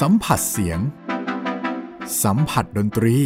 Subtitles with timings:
[0.00, 0.80] สัมผัสเสียง
[2.22, 3.16] สัมผัสดนตรี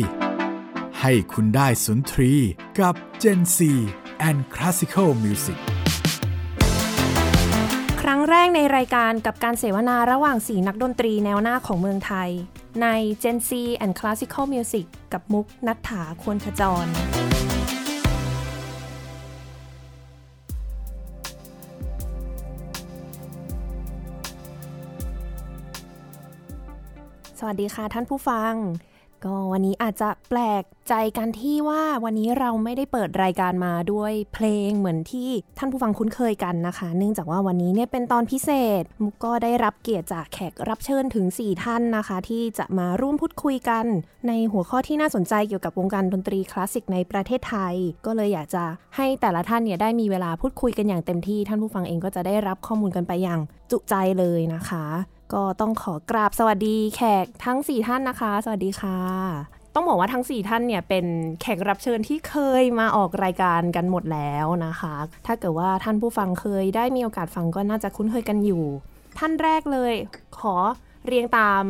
[1.00, 2.32] ให้คุณได้สุนทรี
[2.80, 3.58] กับ Gen C
[4.28, 5.58] and Classical Music
[8.00, 12.28] ครั้งแรกในรายการกับการเสวนาระหว่างสีนักดนตรีแนวหน้าของเมืองไทย
[12.82, 12.86] ใน
[13.22, 13.50] Gen C
[13.84, 16.86] and Classical Music กับมุกนัฐถาควรขจร
[27.42, 28.54] สวัสดีค่ะท่านผู้ฟัง
[29.24, 38.50] ก็วันนี้อาจจะแปลกใจกันที่ว่าวันนี้เราไม่ได้เปิดรายการมาด้วยเพลงเหมือนที่ท่านผู้ฟังคุ้นเคยกันนะคะ เนื่องจากว่าวันนี้เนี่ยเป็นตอนพิเศ
[38.80, 43.84] ษ มุกก็ได้รับเกียรติจากแขกรับเชิญถึง 4 ท่านนะคะ ที่จะมาร่วมพูดคุยกัน
[44.28, 47.74] ในหัวข้อที่น่าสนใจเกี่ยวกับวงการดนตรีคลาสสิกในประเทศไทย
[48.06, 48.64] ก็เลยอยากจะ
[48.96, 54.86] ให้แต่ละท่านเนี่ยได้มีเวลาพูดคุยกันอย่างเต็มที่ ท่านผู้ฟังเองก็จะได้รับข้อมูลกันไปอย่างจุใจเลยนะคะ
[55.34, 58.98] ก็ต้องขอกราบสวัสดีแขกทั้ง 4 ท่านนะคะ สวัสดีค่ะ
[59.74, 61.06] ต้องบอกว่าทั้ง 4 ท่านเนี่ยเป็น
[61.40, 64.94] แขกรับเชิญที่เคยมาออกรายการกันหมดแล้วนะคะ
[65.26, 68.64] ถ้าเกิดว่าท่านผู้ฟังเคยได้มีโอกาสฟังก็น่าจะคุ้นเคยกันอยู่
[69.18, 69.94] ท่านแรกเลย
[70.38, 70.54] ขอ
[71.06, 71.64] เรียงตาม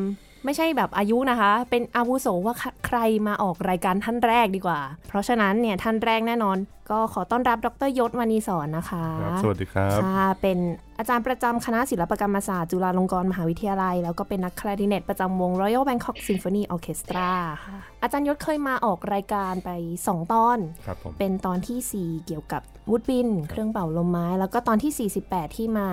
[0.44, 2.54] ไม่ใช่แบบอายุนะคะ เป็นอาวุโสว่า
[2.86, 6.56] ใครมาออกรายการท่านแรกดีกว่า เพราะฉะนั้นเนี่ยท่านแรกแน่นอน
[6.90, 10.58] ก็ขอต้อนรับดรยศวณีสอนนะคะครับสวัสดีครับค่ะเป็น
[10.98, 17.30] อาจารย์ประจำคณะศิลปกรรมศาสตร์จุฬาลงกรณ์มหาวิทยาลัย แล้วก็เป็นนักคลาริเนตประจำวง Royal Bangkok Symphony Orchestra
[17.64, 19.70] ค่ะอาจารย์ยศเคยมาออกรายการไป
[20.04, 25.88] 2 ตอนครับผมเป็นตอนที่ 4 เกี่ยวกับวูดบิน เครื่องเป่าลมไม้ แล้วก็ตอนที่ 48 ที่มา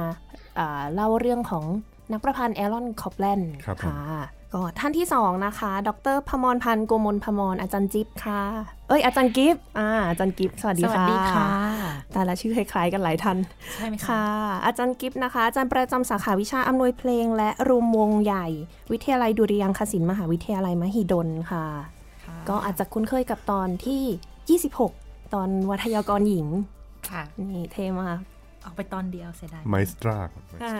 [0.60, 1.66] อ่าเล่าเรื่องของ
[2.12, 4.22] นักประพันธ์แอรอนคอปแลนด์ครับผมค่ะ
[4.54, 8.42] ก็ท่านที่2นะคะ ดรพมรพันธ์โกมลพมรอาจารย์จิ๊บค่ะ
[8.90, 11.48] เอ้ยอาจารย์กิฟต์อ่าอาจารย์กิฟต์สวัสดีสวัสค่ะดีค่ะ
[12.14, 13.38] แต่ละชื่อคล้ายๆกันหลายท่าน
[13.74, 14.26] ใช่ไหมคะค่ะ
[14.66, 18.48] อาจารย์กิฟต์นะคะ อาจารย์ประจำสาขาวิชาอำนวยเพลง และรวมวงใหญ่
[18.92, 21.66] วิทยาลัยดุริยางคศิลป์มหาวิทยาลัยมหิดลค่ะ
[22.26, 26.48] ค่ะ ก็อาจจะคุ้นเคยกับตอนที่ 26 ตอนวัทยากรหญิง
[27.10, 28.20] ค่ะ นี่เท่มาก
[28.68, 30.18] ออกไปตอนเดียวเสียดายไมสตรา
[30.64, 30.74] อ่า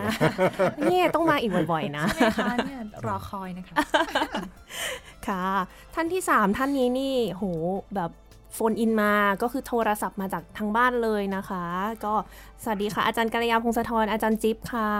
[0.84, 3.76] เนี่ยต้องมาอีกบ่อยๆนะใช่ไหมคะเนี่ยรอคอยนะคะ
[5.28, 5.46] ค่ะ
[5.96, 7.44] ท่านที่ 3 ท่านนี้นี่โห
[7.96, 8.12] แบบ
[8.54, 11.64] โฟนอินมาก็คือโทรศัพท์มาจากทางบ้านเลยนะคะ
[12.06, 12.14] ก็
[12.64, 14.92] สวัสดีค่ะ อาจารย์กัลยาพงศธรอาจารย์จิ๊บค่ะ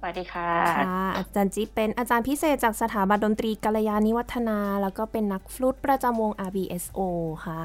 [0.00, 7.00] สวัสดีค่ะค่ะ อาจารย์จิ๊บเป็นอาจารย์พิเศษจากสถาบันดนตรีกัลยาณิวัฒนา แล้วก็เป็นนักฟลุตประจำวง RBSO
[7.46, 7.62] ค่ะ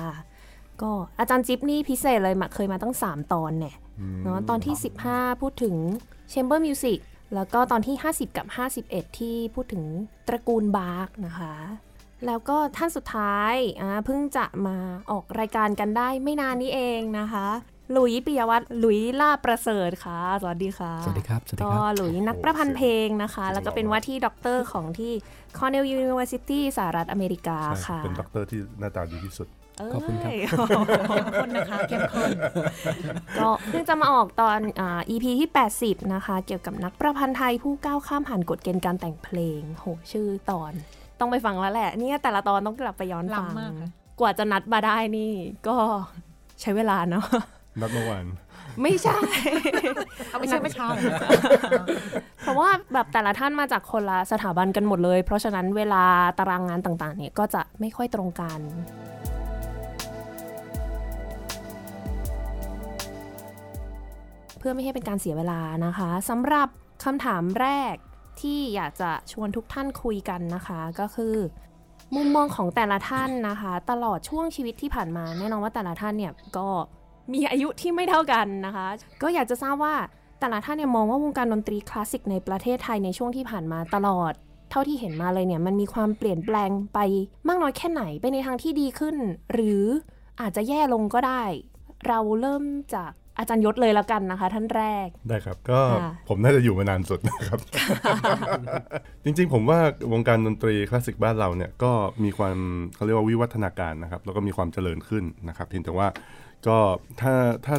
[0.82, 3.76] ก็อาจารย์จิ๊บนี่พิเศษเลยมาเคยมาตั้ง 3 ตอนเนี่ย
[4.24, 4.76] เนาะตอนที่
[5.08, 5.76] 15 พูดถึง
[6.32, 7.00] Chamber Music
[7.36, 8.48] แล้วก็ตอนที่ 50 กับ
[8.82, 9.84] 51 ที่พูดถึง
[10.28, 11.56] ตระกูลบาร์กนะคะ
[12.26, 14.78] แล้วก็ท่านสุดท้ายอ่าเพิ่งจะมา
[15.12, 17.48] ออกรายการกันได้ไม่นานนี้เองนะคะ
[17.92, 25.14] หลุยปิยวัฒน์หลุยลาภประเสริฐค่ะ สวัสดีค่ะ สวัสดีครับ สวัสดีก็ครับหลุยนักประพันธ์เพลงนะคะ แล้วก็เป็นว่าที่ด็อกเตอร์ของที่
[25.58, 29.48] Cornell University สหรัฐอเมริกาใช่ค่ะ เป็นด็อกเตอร์ที่หน้าตาดีที่สุด
[29.94, 32.32] ขอบคุณครับเยเข้มข้นนะคะเข้มข้น
[33.38, 35.50] ก็เพิ่งจะมาออกตอนอ่า EP ที่
[35.80, 40.72] 80 นะคะ เกี่ยวกับนักประพันธ์ไทยผู้ก้าวข้ามผ่านกฎเกณฑ์การแต่งเพลง โหชื่อตอน
[41.20, 45.32] ต้องไปฟังแล้วแหละ เนี่ยแต่ละตอนต้องกลับไปย้อนฟังล้ำมากค่ะกว่าจะนัดมาได้นี่
[45.68, 45.76] ก็
[46.62, 47.26] ใช้เวลาเนาะ
[47.82, 48.26] นัดเมื่อวาน
[48.82, 49.18] ไม่ใช่
[50.30, 51.04] เอาไม่ใช่ไม่เช้าเหรอ
[52.42, 56.04] เพราะว่าแบบแต่ละท่านมาจากคนละสถาบันกันหมดเลย เพราะฉะนั้นเวลา
[56.40, 58.60] ตารางงานต่างๆ เนี่ยก็จะไม่ค่อยตรงกัน
[64.68, 66.68] พื่อไม่ให้เป็นการเสียเวลานะคะสำหรับ
[67.04, 67.96] คำถามแรก
[68.42, 71.36] ที่อยากจะชวนทุกท่านคุยกันนะคะ ก็คือ
[72.16, 76.68] มุมมองของแต่ละท่านนะคะ ตลอดช่วงชีวิตที่ผ่านมาแน่นอนว่าแต่ละท่านเนี่ยก็
[77.34, 78.88] มีอายุที่ไม่เท่ากันนะคะ
[79.22, 79.96] ก็อยากจะทราบว่า
[80.40, 84.34] แต่ละท่านเนี่ยมองว่าวงการดนตรีคลาสสิกในประเทศไทยในช่วงที่ผ่านมาตลอด
[84.72, 87.00] เท่าที่เห็นมาเลยเนี่ย มันมีความเปลี่ยนแปลงไป
[87.48, 89.16] มากน้อยแค่ไหนไปในทางที่ดีขึ้น
[89.54, 89.84] หรือ
[90.42, 91.44] อาจจะแย่ลงก็ได้
[92.08, 92.64] เราเริ่ม
[92.96, 97.60] จาก อาจารย์ยศเลยแล้วกันนะคะ ท่านแรก ได้ครับ ก็ค่ะผมน่าจะอยู่มานานสุดนะครับ
[99.24, 99.80] จริงๆ ผมว่า
[100.14, 101.92] วงการดนตรีคลาสสิกบ้านเราเนี่ยก็
[102.24, 102.58] มีความ
[102.96, 106.08] เขาเรียกว่าวิวัฒนาการนะครับ แล้วก็มีความเจริญขึ้นนะครับเพียงแต่ว่า
[106.68, 106.78] ก็
[107.22, 107.34] ถ้า
[107.66, 107.76] ถ้า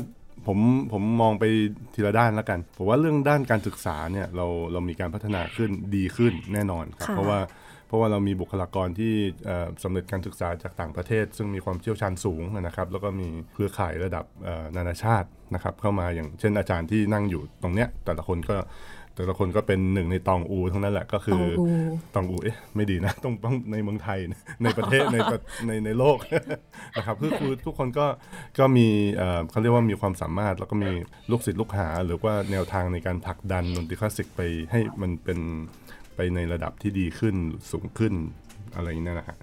[0.46, 0.58] ผม
[0.92, 1.44] ผมมองไป
[1.94, 7.38] ทีละด้านแล้วกันผมว่าเรื่องด้านการศึกษาเนี่ยเราเรามีการพัฒนาขึ้นดีขึ้นแน่นอนครับค่ะเพราะว่า
[7.86, 9.12] เพราะว่าเรามีบุคลากรที่
[9.46, 18.58] เอ่อสำเร็จการศึกษาจากต่างประเทศ ซึ่งมีความเชี่ยวชาญสูงนะครับแล้วก็มีเครือข่ายระดับเอ่อนานาชาตินะครับเข้ามาอย่างเช่นอาจารย์ที่นั่งอยู่ตรงเนี้ยแต่ละคนก็
[19.18, 21.64] แต่ละคนก็เป็นหนึ่งในตองอูทั้งนั้นแหละก็คือตองอู
[22.14, 26.18] ตองอูเอ๊ะไม่ดีนะต้องต้องในเมืองไทยนะในประเทศในประในในโลก
[26.96, 28.06] นะครับคือคือทุกคนก็
[28.58, 28.86] ก็มี
[29.16, 30.90] เอ่อเขาเรียกว่ามีความสามารถ แล้วก็มี
[31.30, 34.40] ลูกศิษย์ลูกหา หรือว่าแนวทางในการผลักดันดนตรีคลาสสิกไป
[34.70, 35.38] ให้มันเป็น
[36.16, 37.36] ไปในระดับที่ดีขึ้น
[37.70, 38.14] สูงขึ้น
[38.76, 39.38] อะไรนั่นนะฮะ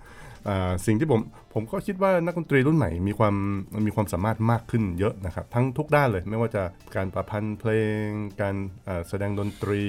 [0.85, 1.21] สิ่งที่ผม
[1.53, 3.35] ผมก็คิดว่านักดนตรีรุ่นใหม่มีความ
[3.85, 6.63] มีความสามารถมากขึ้นเยอะนะครับ ทั้งทุกด้านเลยไม่ว่าจะ
[6.95, 7.71] การประพันธ์เพล
[8.03, 8.05] ง
[8.41, 8.55] การ
[8.87, 9.83] อ่าแสดงดนตรี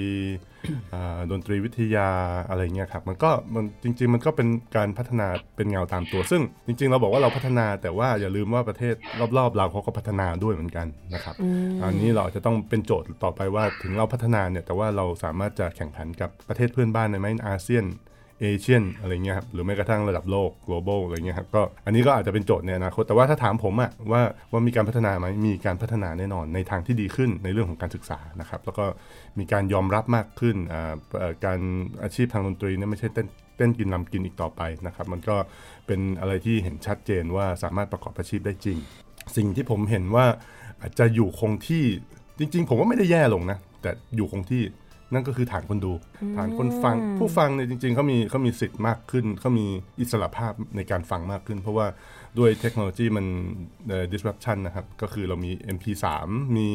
[0.95, 2.09] อ่าดนตรีวิทยา
[2.49, 8.95] อะไรเงี้ยครับมันก็มันจริง ๆ มันก็เป็นการพัฒนาเป็นเงาตามตัว ซึ่งจริง ๆ เราบอกว่าเราพัฒนาแต่ว่าอย่าลืมว่าประเทศ
[9.39, 11.35] รอบๆ เราเขาก็พัฒนาด้วยเหมือนกันนะครับ
[11.83, 17.85] อันนี้เราจะต้องเป็นโจทย์ต่อไปว่าถึงเราพัฒนาเนี่ยแต่ว่าเราสามารถจะแข่งขันกับประเทศเพื่อนบ้านในไหมอาเซียน
[18.41, 24.23] เอเชียนอะไรเงี้ยครับหรือแม้กระทั่งระดับโลก global อะไรเงี้ยครับก็อันนี้ก็อาจจะเป็นโจทย์ในอนาคตแต่ว่าถ้าถามผมอะว่า
[24.53, 28.85] ว่ามีการพัฒนาไหมมีการพัฒนาแน่นอนในทางที่ดีขึ้นในเรื่องของการศึกษานะครับแล้วก็
[29.39, 30.57] มีการยอมรับมากขึ้น
[31.45, 31.61] การ
[32.03, 33.27] อาชีพทางดนตรีเนี่ยไม่ใช่เต้น
[33.57, 35.37] เต้นกินลำกินอีกต่อไปนะครับมันก็
[35.87, 38.79] เป็นอะไรที่เห็นชัดเจนว่าสามารถประกอบอาชีพได้จริง
[39.37, 40.27] สิ่งที่ผมเห็นว่า
[40.81, 41.85] อาจจะอยู่คงที่
[42.39, 44.63] จริง ๆ ผมว่าไม่ได้แย่ลงนะแต่อยู่คงที่
[45.13, 45.93] นั่นก็คือฐานคนดู
[46.37, 49.67] ฐานคนฟัง ผู้ฟังเนี่ยจริงๆเขามีเขามีสิทธิ์มากขึ้นเขามี
[50.01, 51.87] อิสระภาพในการฟังมากขึ้น เพราะว่า
[52.39, 53.27] ด้วยเทคโนโลยีมัน
[53.89, 56.05] เอ่อ disruption นะครับ ก็คือเรามี MP3
[56.57, 56.69] มี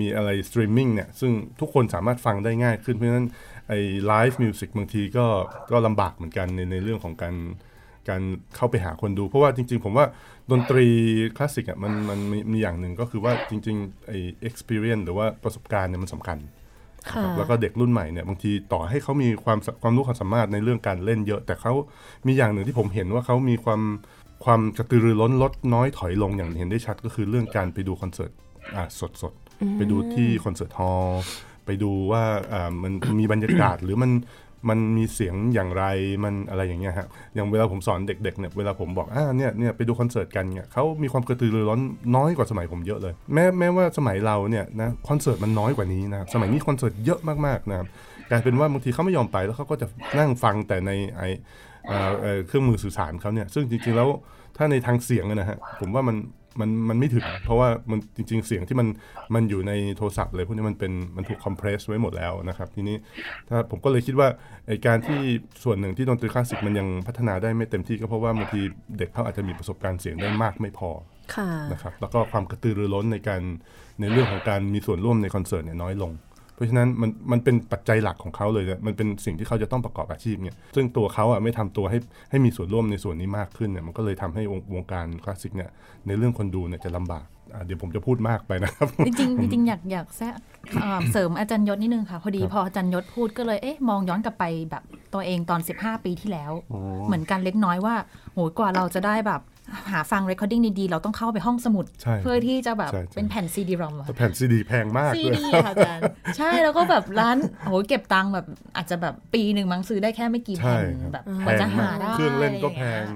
[0.00, 3.28] มีอะไรสตรีมมิ่งเนี่ย ซึ่งทุกคนสามารถฟังได้ง่ายขึ้น เพราะฉะนั้น
[3.68, 5.26] ไอ้ live music บางทีก็
[5.70, 7.36] ก็ลำบากเหมือนกันในในเรื่องของการ
[8.08, 8.22] การ
[8.56, 10.06] เข้าไปหาคนดู เพราะว่าจริง ๆ ผมว่า
[10.50, 10.86] ดนตรี
[11.36, 14.18] คลาสสิกอะมันมันมีมีอย่างหนึ่งก็คือว่าจริงๆไอ้
[14.48, 16.63] experience หรือว่าประสบการณ์เนี่ยมันสำคัญค่ะนะครับ
[17.36, 21.72] แล้วก็เด็กรุ่นใหม่เนี่ยบางทีต่อให้เขามีความความรู้ความสามารถในเรื่องการเล่นเยอะ แต่เขา
[22.26, 23.80] มีอย่างหนึ่งที่ผมเห็นว่าเขามีความ
[24.44, 28.32] ความกระตือรือร้นลดน้อยถอยลงอย่างเห็นได้ชัดก็คือเรื่องการไปดูคอนเสิร์ต
[28.76, 28.84] อ่า
[29.22, 31.22] สดๆไปดูที่คอนเสิร์ตฮอลล์
[31.66, 32.22] ไปดูว่า
[32.52, 34.10] อ่ามันมีบรรยากาศหรือมัน
[34.68, 35.84] มันมีเสียงอย่างไร
[36.24, 41.80] มันอะไรอย่างเงี้ยฮะอย่างเวลาผมสอนเด็กๆเนี่ยเวลาผมบอกอ่าเนี่ยเนี่ยไปดูคอนเสิร์ตกันเนี่ยเขามีความกระตือรือร้น
[42.16, 47.88] น้อยกว่าสมัยผมเยอะเลย แม้แม้ว่าสมัยเราเนี่ยนะคอนเสิร์ตมันน้อยกว่านี้นะครับสมัยนี้คอนเสิร์ตเยอะมากๆนะครับ
[48.30, 49.86] กลายเป็นว่าบางทีเขาไม่ยอมไปแล้วเขาก็จะ
[50.18, 51.22] นั่งฟังแต่ในไอ
[52.46, 54.08] เครื่องมือสื่อสารเขาเนี่ยซึ่งจริงๆแล้ว
[54.56, 56.16] ถ้าในทางเสียงนะฮะผมว่ามัน
[56.60, 58.88] มันมันไม่ถึง เพราะว่ามันจริง ๆ เสียงที่มัน
[59.34, 62.96] มันอยู่ในโทรศัพท์เลยพวกนี้มันเป็นมันถูก compress ไว้หมดแล้วนะครับ ทีนี้
[63.48, 64.28] ถ้าผมก็เลยคิดว่า
[64.68, 65.20] ไอ้การที่
[65.64, 68.60] ส่วนหนึ่งที่ดนตรีคลาสสิกมันยังพัฒนาได้ไม่เต็มที่ก็เพราะว่าบางที
[68.98, 71.32] เด็กเขาอาจจะมีประสบการณ์เสียงได้มากไม่พออะ
[71.72, 73.42] นะครับแล้วก็ความกระตือรือร้นในการ
[74.00, 76.12] ในเรื่องของการมีส่วนร่วมในคอนเสิร์ตเนี่ยน้อยลง
[76.54, 81.98] เพราะฉะนั้นมันมันเป็นปัจจัยหลักของเขาเลยนะมันเป็นสิ่งที่เขาจะต้องประกอบอาชีพเนี่ยซึ่งตัวเขาอะไม่ทำตัวให้
[82.30, 85.70] ให้มีส่วนร่วมในส่วนนี้มากขึ้นเนี่ยมันก็เลยทำให้วงวงการคลาสสิกเนี่ย
[86.06, 90.34] ในเรื่องคนดูเนี่ยจะลำบากอะเดี๋ยวผมจะพูดมากไปนะครับ จริงๆจริงๆอยากอยากแทรก
[90.80, 94.82] เอ่อเสริมอาจารย์ยศนิดนึงค่ะ พอดีครับพออาจารย์ยศพูดก็เลยเอ๊ะมองย้อนกลับไปแบบ
[95.14, 96.52] ตัวเองตอน 15 ปีที่แล้ว
[97.06, 97.94] เหมือนกันเล็กน้อยว่า
[98.34, 99.40] โหยกว่าเราจะได้แบบ
[99.92, 106.02] หาฟัง recording ดีๆ เราต้องเข้าไปห้องสมุดใช่เพื่อที่จะแบบใช่ใช่เป็นแผ่น CD-ROM อะแต่แผ่นซีดีแพงมากซีเลยดีค่ะอาจารย์
[106.36, 108.46] ใช่แล้วก็แบบร้านโหเก็บตังค์แบบ
[108.76, 113.06] อาจจะแบบปีหนึ่งมั้งซื้อได้แค่ไม่กี่ใช่แผ่นครับแบบแพกว่าจะงหามากได้เครื่องเล่นก็แพง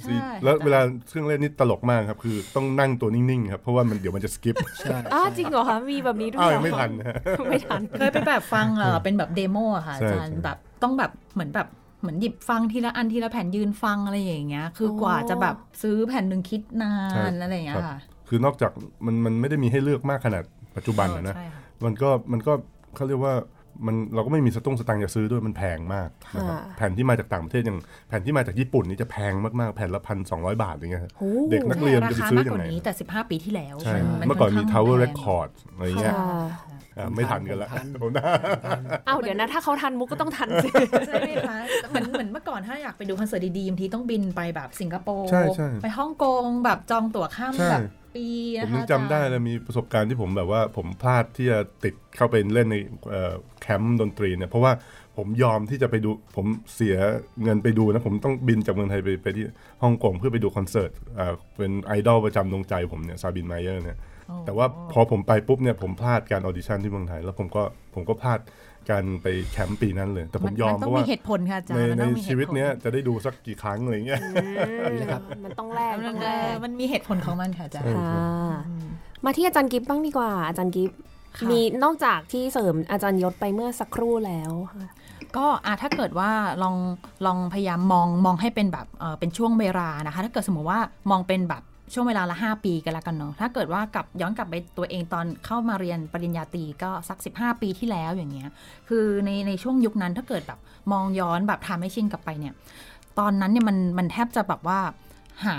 [0.00, 7.14] ใช่แล้วเวลาเครื่องเล่นนี่ตลกมากครับคือต้องนั่งตัวนิ่งๆครับเพราะว่ามันเดี๋ยวมันจะสกิปใช่อ้าวจริงเหรอคะมีแบบนี้ด้วยอ้าวเหรยัองไม่ทันนะฮะ
[7.50, 11.66] ไม่ทันเคยไปแบบฟังเออเป็นแบบเดโมอะค่ะใช่อาจารย์ใช่แบบต้องแบบเหมือนแบบ
[12.00, 17.98] เหมือนหยิบฟังทีละอันทีละแผ่นยืนฟังอะไรอย่างเงี้ย คือโอ้กว่าจะแบบซื้อแผ่นหนึ่งคิดนาใช่นอะไรอย่างเงี้ครัยบค่ะ
[18.28, 18.70] คือนอกจาก
[19.06, 20.42] มันมันไม่ได้มีให้เลือกมากขนาด
[20.76, 22.52] ปัจจุบันอะนะใช่ค่ะมันก็มันก็
[22.94, 23.34] เขาเรียกว่า
[23.86, 36.46] มันเราก็ไม่มีสตุ้งสตังค์จะซื้อด้วยมันแพงมากนะครับค่ะแผ่นที่มาจากต่างประเทศอย่างแผ่นที่มาจากญี่ปุ่นนี่จะแพงมากๆ แผ่นละพันสองร้อยบาทอย่างเงี้ยครับโอ้เด็กนักเรียนจะไปราคาซื้อมากยักงว่าไงนี้แต่ 15 ปีที่แล้ว ใช่มันเมื่อก่อนมีค่ข้าง Tower แพง Record อะไรเงี้ยค่ะอ่า
[37.14, 38.24] ไม่ทันกันแล้วทันผมนะ
[39.08, 40.68] อ้าวเดี๋ยวนะ ถ้าเขาทันมุกก็ต้องทันสิ
[41.06, 47.80] ใช่ไหมคะเหมือนเหมือนเมื่อก่อนถ้าอยากไปดูคอนเสิร์ตดีๆบางทีต้องบินไปแบบสิงคโปร์ใช่ใช่ไปฮ่องกงแบบจองตั๋วข้ามใช่แบบ
[48.14, 48.26] ปี
[48.62, 52.76] ผนะมคะยังจำได้เลยมีประสบการณ์ที่ผมแบบว่าผมพลาดที่จะติดเข้าไปเล่นใน
[53.10, 54.72] เอ่อแคมป์ดนตรีเนี่ยเพราะว่า
[55.16, 56.96] ผมยอมที่จะไปดูผมเสีย
[57.42, 59.44] เงินไปดูนะ ผมต้องบินจากเมืองไทยไปไปที่
[59.82, 67.62] ฮ่องกงเพื่อไปดูคอนเสิร์ตอ่าเป็นไอดอลประจำดวงใจผมเนี่ยซาบินไมเยอร์เนี่ยโอ้ แต่ว่าพอผมไปปุ๊บเนี่ยผมพลาดการ audition ที่เมืองไทย แล้วผมก็
[67.94, 68.40] ผมก็พลาด
[68.90, 74.20] การไปแคมป์ปีนั้นเลย แต่ผมยอมนเพต้องราะว่ามีเหตุผลค่ะอาจารในย์มันในต้องมีเหตุผลชีวิตเนี้ยจะได้ดูสักกี่ครั้งอะไรเงี้ย
[74.92, 78.58] นี่แหละครับมันต้องแลกมันต้องแลกมันมีเหตุผลของมันค่ะอาจารย์ใช่ค่ะ
[79.24, 80.90] มาที่อาจารย์กิฟบ้างดีกว่าอาจารย์กิฟ
[81.36, 84.90] ค่ะมีนอกจากที่เสริมอาจารย์ยศไปเมื่อสักครู่แล้วค่ะ
[85.36, 86.30] ก็อะถ้าเกิดว่า
[86.62, 86.76] ลอง
[87.26, 90.80] ลองพยายามมองมองให้เป็นแบบเออเป็นช่วงเวลานะคะ ถ้าเกิดสมมติว่า
[91.10, 91.62] มองเป็นแบบ
[91.94, 98.48] ช่วงเวลาละ 5 ปีกันล้วกันเนาะถ้าเกิดว่ากลับย้อนกลับไปตัวเองตอนเข้ามาเรียนปริญญาตรีก็สัก 15 ปีที่แล้วอย่างเงี้ย
[98.88, 100.58] คือในในช่วงยุคนั้นถ้าเกิดแบบ
[100.92, 102.54] มองย้อนแบบทำให้ชินกลับไปเนี่ย
[103.18, 104.78] ตอนนั้นเนี่ยมันมันแทบจะแบบว่า
[105.44, 105.56] หา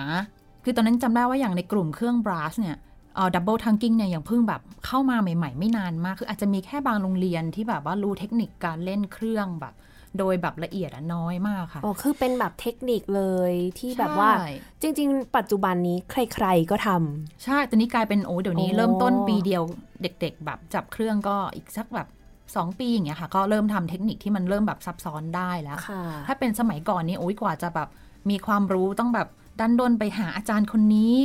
[0.64, 2.78] คือตอนนั้นจำได้ว่าอย่างในกลุ่มเครื่องบรัสเนี่ย
[3.16, 9.74] เออดับเบิลทังกิ้งเนี่ยอย่างเพิ่งแบบเข้ามาใหม่ ๆ ไม่นานมาก คืออาจจะมีแค่บางโรงเรียนที่แบบว่ารู้เทคนิคการเล่นเครื่องแบบ
[10.18, 14.50] โดยแบบละเอียดอะน้อยมากค่ะอ๋อคือเป็นแบบเทคนิคเลยที่แบบว่าใช่
[14.82, 19.64] จริง ๆ ปัจจุบันนี้ใคร ๆก็ทำใช่ตอนนี้กลายเป็นโอ้เดี๋ยวนี้โอ้เริ่มต้นปีเดียว
[20.02, 22.08] เด็ก ๆ แบบจับเครื่องก็อีกสักแบบ
[22.44, 27.90] 2ปีอย่างเงี้ยค่ะ ก็เริ่มทำเทคนิคที่มันเริ่มแบบซับซ้อนได้แล้วค่ะถ้าเป็นสมัยก่อนนี่โอ้ยกว่าจะแบบ
[28.30, 29.28] มีความรู้ต้องแบบ
[29.60, 31.16] ดันด้นไปหาอาจารย์คนนี้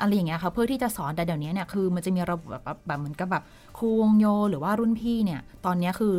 [0.00, 3.42] อะไรอย่างเงี้ยค่ะเพื่อที่จะสอนแต่เดี๋ยวนี้เนี่ยคือมันจะมีระบบแบบแบบแบบเหมือนกับแบบ
[3.78, 6.14] ครูวงโย หรือว่ารุ่นพี่เนี่ย ตอนเนี้ยคือ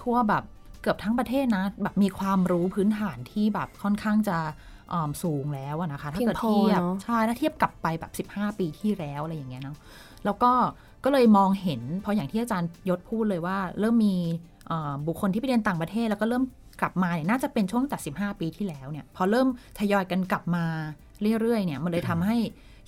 [0.00, 0.42] ทั่วแบบ
[0.82, 4.38] เกือบทั้งประเทศนะ แบบมีความรู้พื้นฐานที่แบบค่อนข้างจะ
[4.92, 9.76] อ่อมสูงแล้วอะนะคะ ถ้าเกิดเพียงพอเทียบเนอะใช่ถ้าเทียบกลับไปแบบ 15 ปีที่แล้วอะไรอย่างเงี้ยเนาะ
[10.24, 10.52] แล้วก็
[11.04, 14.16] ก็เลยมองเห็นเพราะอย่างที่อาจารย์ยศพูดเลยว่า เริ่มมี
[14.66, 16.44] เอ่อบุคคลที่ไปเรียนต่างประเทศ แล้วก็เริ่ม
[16.80, 19.48] กลับมาเนี่ยน่าจะเป็นช่วงแต่15 ปีที่แล้วเนี่ย พอเริ่ม
[19.78, 20.64] ทยอยกันกลับมา
[21.40, 22.36] เรื่อยๆเนี่ยมันเลยทำให้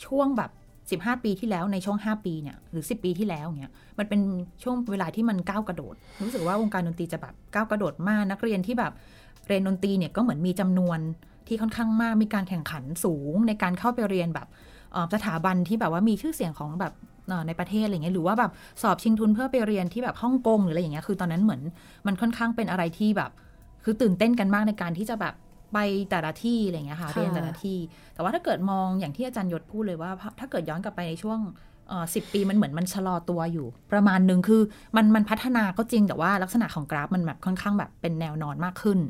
[0.07, 0.51] ช่วงแบบ
[0.91, 4.21] 15 ปีที่แล้วในช่วง 5 ปีเนี่ยหรือ 10 ปีที่แล้วเนี่ยมันเป็น
[4.63, 8.93] ช่วงเวลาที่มันก้าวกระโดด รู้สึกว่าวงการดนตรีจะแบบก้าวกระโดดมาก นักเรียนที่แบบ
[9.49, 10.99] เรียนดนตรีเนี่ยก็เหมือนมีจำนวน
[11.49, 14.49] ที่ค่อนข้างมากมีการแข่งขันสูง ในการเข้าไปเรียนแบบ
[15.15, 16.93] สถาบันที่แบบว่ามีชื่อเสียงของแบบ
[17.47, 21.61] ในประเทศอะไรเงี้ยหรือว่าแบบสอบชิงทุนเพื่อไปเรียนที่แบบฮ่องกงหรืออะไรอย่างเงี้ยคือตอนนั้นเหมือน
[22.07, 23.31] มันค่อนข้างเป็นอะไรที่แบบ
[23.85, 25.35] คือตื่นเต้นกันมากในการที่จะแบบ
[25.75, 25.79] ไป
[26.11, 27.79] แต่ละที่อะไรอย่างเงี้ยค่ะค่ะเรียนแต่ละที่
[28.15, 31.41] แต่ว่าถ้าเกิดมองอย่างที่อาจารย์ยศพูดเลยว่า ถ้าเกิดย้อนกลับไปในช่วง
[32.15, 34.63] สิบปีมันเหมือนมันชะลอตัวอยู่ ประมาณหนึ่งคือ
[34.97, 39.01] มันมันพัฒนาก็จริงแต่ว่าลักษณะของกราฟมันแบบค่อนข้างแบบเป็นแนวนอนมากขึ้น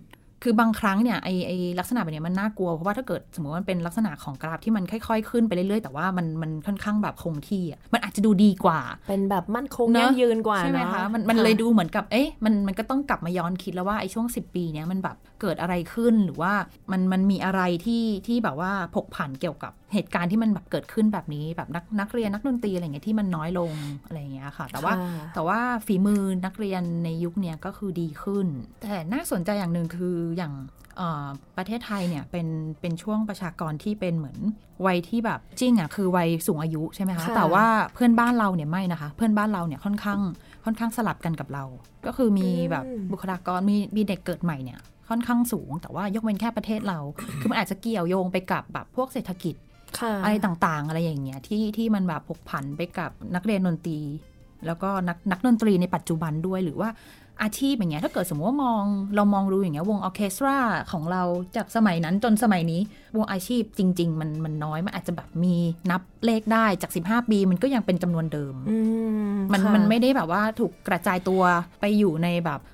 [0.47, 16.53] คือบางครั้งเนี่ยไอไอลักษณะแบบเนี้ยมันน่ากลัวเพราะว่าถ้าเกิดสมมติว่ามันเป็นลักษณะของกราฟที่มันค่อยๆ ขึ้นไปเรื่อยๆ แต่ว่ามันมันค่อนข้างแบบคงที่อะมันอาจจะดูดีกว่า เป็นแบบมั่นคงเนอะยั่งยืนกว่าใช่ไหมเนอคะมันมันเลยดูเหมือนกับเอ๊ะมันมันก็ต้องกลับมาย้อนคิดแล้วว่าไอ้ช่วง 10 ปีเนี้ยมันแบบ เกิดอะไรขึ้นหรือว่า
[16.93, 23.73] มันมันมีอะไรที่ที่แบบว่าผกผันเกี่ยวกับเหตุการณ์ที่มันแบบเกิดขึ้นแบบนี้แบบนักนักเรียนนักดนตรีอะไรเงี้ยที่มันน้อยลง
[24.05, 28.47] อะไรอย่างเงี้ยค่ะ แต่ว่าค่ะแต่ว่าฝีมือนักเรียนในยุคเนี้ยก็คือดีขึ้น
[28.83, 30.55] แต่น่าสนใจอย่างหนึ่งคืออย่าง
[30.97, 32.47] เอ่อประเทศไทยเนี่ยเป็น
[32.81, 34.39] เป็นช่วงประชากรที่เป็นเหมือน
[34.87, 40.21] วัยที่แบบจริงอะคือวัยสูงอายุใช่ไหมคะค่ะแต่ว่าเพื่อนบ้านเราเนี่ยไม่นะคะ เพื่อนบ้านเราเนี่ยค่อนข้าง
[40.65, 41.65] ค่อนข้างสลับกันกับเรา
[42.07, 46.99] ก็คือมีแบบบุคลากรมีมีเด็กเกิดใหม่เนี่ย ค่อนข้างสูง แต่ว่ายกเว้นแค่ประเทศเรา
[47.41, 49.55] คือมันอาจจะเกี่ยวโยงไปกับแบบพวกเศรษฐกิจ
[49.99, 54.01] ค่ะอะไรต่างๆ อะไรอย่างเงี้ยที่ที่มันแบบผกผันไปกับนักเรียนดนตรี
[54.67, 56.91] แล้วก็นักนักดนตรีในปัจจุบันด้วยหรือว่า
[57.43, 58.85] อาชีพอย่างเงี้ยถ้าเกิดสมมติว่ามอง
[59.17, 60.59] เรามองดูอย่างเงี้ยวงออร์เคสตรา
[60.93, 61.23] ของเรา
[61.57, 62.81] จากสมัยนั้นจนสมัยนี้
[63.17, 65.57] วงอาชีพจริง ๆ มันมันน้อยมันอาจจะแบบมี
[65.91, 68.77] นับเลขได้จาก 15 ปี มันก็ยังเป็นจำนวนเดิมอื
[69.33, 71.43] มมันค่ะมันไม่ได้แบบว่าถูกกระจายตัว
[71.81, 72.74] ไปอยู่ในแบบเอิ่มต่า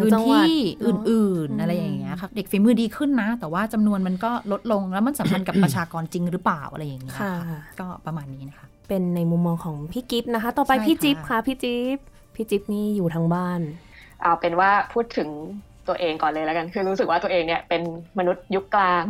[0.00, 11.98] พื้นจังหวัดที่เนอะอื่นอืมๆอะไรอย่างเงี้ยค่ะเด็กฝีมือดีขึ้นนะ แต่ว่าจำนวนมันก็ลดลงแล้วมันสัมพันธ์กับประชากรจริงหรือเปล่าอะไรอย่างเงี้ยค่ะค่ะก็ประมาณนี้นะคะ เป็นในมุมมองของพี่กิฟต์นะคะ ต่อไปใช่พี่จิ๊บค่ะค่ะพี่จิ๊บ
[12.34, 13.60] พี่จิ๊บนี่อยู่ทางบ้าน
[14.22, 15.30] เอาเป็นว่าพูดถึง
[15.88, 17.82] ตัวเองก่อนเลยแล้วกันคือรู้สึกว่าตัวเองเนี่ยเป็น
[18.18, 19.04] มนุษย์ยุคกลาง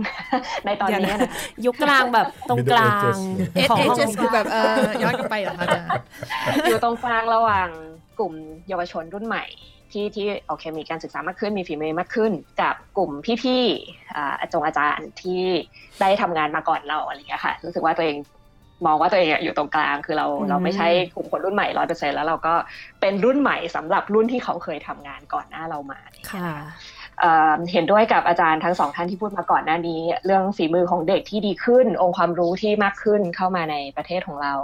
[0.67, 1.31] ในตอนนี้นะ
[1.67, 3.15] ยุคกลางแบบตรงกลาง
[3.57, 5.89] Middle Ages ของเอห้องเจสคือแบบเออย้อนกลับไปเหรอคะอาจารย์
[6.69, 7.69] อยู่ตรงกลางระหว่าง
[8.19, 8.33] กลุ่ม
[8.69, 9.45] เยาวชนรุ่นใหม่
[9.95, 13.11] ที่ที่โอเคมีการศึกษามากขึ้นมีฝีมือมากขึ้น กับกลุ่ม
[13.43, 15.43] พี่ๆอ่าอาจงอาจารย์ที่
[16.01, 18.17] ได้ทำงานมาก่อนเราอะไรอย่างเงี้ยค่ะรู้สึกว่าตัวเอง
[18.87, 22.55] มองว่าตัวเองอะอยู่ตรงกลางคือเราอืมเราไม่ใช่กลุ่มคนรุ่นใหม่ร้อยเปอร์เซ็นแล้วเราก็
[23.01, 26.57] เป็นรุ่นใหม่สำหรับรุ่นที่เขาเคยทำงานก่อนหน้าเรามาอะไรอย่างเงี้ยค่ะ
[27.21, 34.55] เอ่อเห็นด้วยกับอาจารย์ทั้งสองท่านที่พูดมาก่อนหน้านี้ เรื่องฝีมือของเด็กที่ดีขึ้น องค์ความรู้ที่มากขึ้นเข้ามาในประเทศของเรา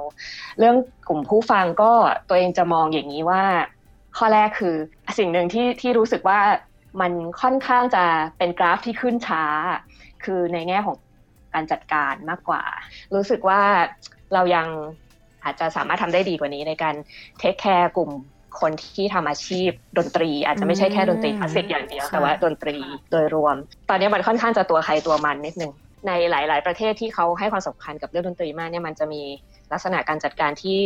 [0.58, 0.76] เรื่อง
[1.08, 1.92] กลุ่มผู้ฟังก็
[2.28, 3.42] ตัวเองจะมองอย่างนี้ว่า
[4.16, 4.74] ข้อแรกคือ
[5.18, 6.40] สิ่งหนึ่งที่ที่รู้สึกว่า
[7.00, 7.12] มัน
[7.42, 8.04] ค่อนข้างจะ
[8.38, 9.44] เป็นกราฟที่ขึ้นช้า
[10.24, 10.96] คือในแง่ของ
[11.54, 12.62] การจัดการมากกว่า
[13.14, 13.60] รู้สึกว่า
[14.34, 14.66] เรายัง
[15.44, 16.94] อาจจะสามารถทำได้ดีกว่านี้ในการ
[17.38, 18.10] เทคแคร์กลุ่ม
[18.60, 22.76] คนที่ทำอาชีพดนตรี อาจจะไม่ใช่แค่ดนตรีคลาสสิกอย่างเดียวค่ะแต่ว่าดนตรี
[23.10, 23.56] โดยรวม
[23.90, 25.72] ตอนนี้มันค่อนข้างจะตัวใครตัวมันนิดนึง
[26.06, 29.22] ในหลาย ๆ ประเทศที่เขาให้ความสำคัญกับเรื่องดนตรีมากเนี่ยมันจะมี
[29.72, 30.80] ลักษณะการจัดการที่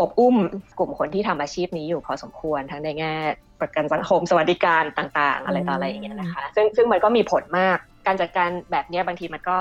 [0.00, 0.36] อบอุ้ม
[0.78, 3.14] กลุ่มคนที่ทำอาชีพนี้อยู่พอสมควรทั้งในแง่
[3.60, 9.56] ประกันสังคมสวัสดิการต่าง ๆ อะไรต่ออะไรอย่างเงี้ยนะคะ ซึ่งซึ่งมันก็มีผลมากการจัดการแบบเนี้ยบางทีมันก็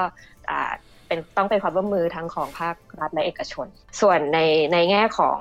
[0.50, 0.72] อ่า
[1.08, 3.68] เป็นต้องเป็นความร่วมมือทั้งของภาครัฐและเอกชน
[4.02, 4.40] ส่วนใน
[4.74, 5.40] ในแง่ของ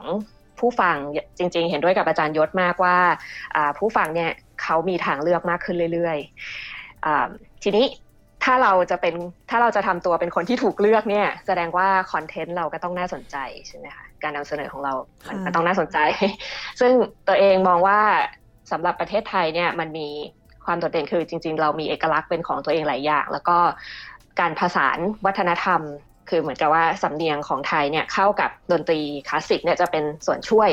[0.59, 0.97] ผู้ฟัง
[1.39, 2.97] จริง ๆ เห็นด้วยกับอาจารย์ยศมากว่า
[3.57, 4.31] อ่าผู้ฟังเนี่ย
[4.63, 7.27] เขามีทางเลือกมากขึ้นเรื่อยๆอ่า
[7.63, 7.87] ทีนี้
[8.45, 9.15] ถ้าเราจะเป็น
[9.51, 13.37] ถ้าเราจะทำตัวเป็นคนที่ถูกเลือกเนี่ย แสดงว่าคอนเทนต์เราก็ต้องน่าสนใจ
[13.69, 14.93] ใช่ไหมคะ การนำเสนอของเรา
[15.29, 15.99] มันค่ะก็ต้องน่าสนใจ
[16.81, 16.93] ซึ่ง
[17.29, 18.01] ตัวเองมองว่า
[18.71, 20.09] สำหรับประเทศไทยเนี่ยมันมี
[20.65, 23.59] ความโดดเด่นคือจริง ๆ เรามีเอกลักษณ์เป็นของตัวเองหลายอย่าง แล้วก็
[24.41, 25.81] การผสานวัฒนธรรม
[26.29, 30.71] คือเหมือนกับว่าสำเนียงของไทยเนี่ยเข้ากับดนตรีคลาสสิกเนี่ยจะเป็นส่วนช่วย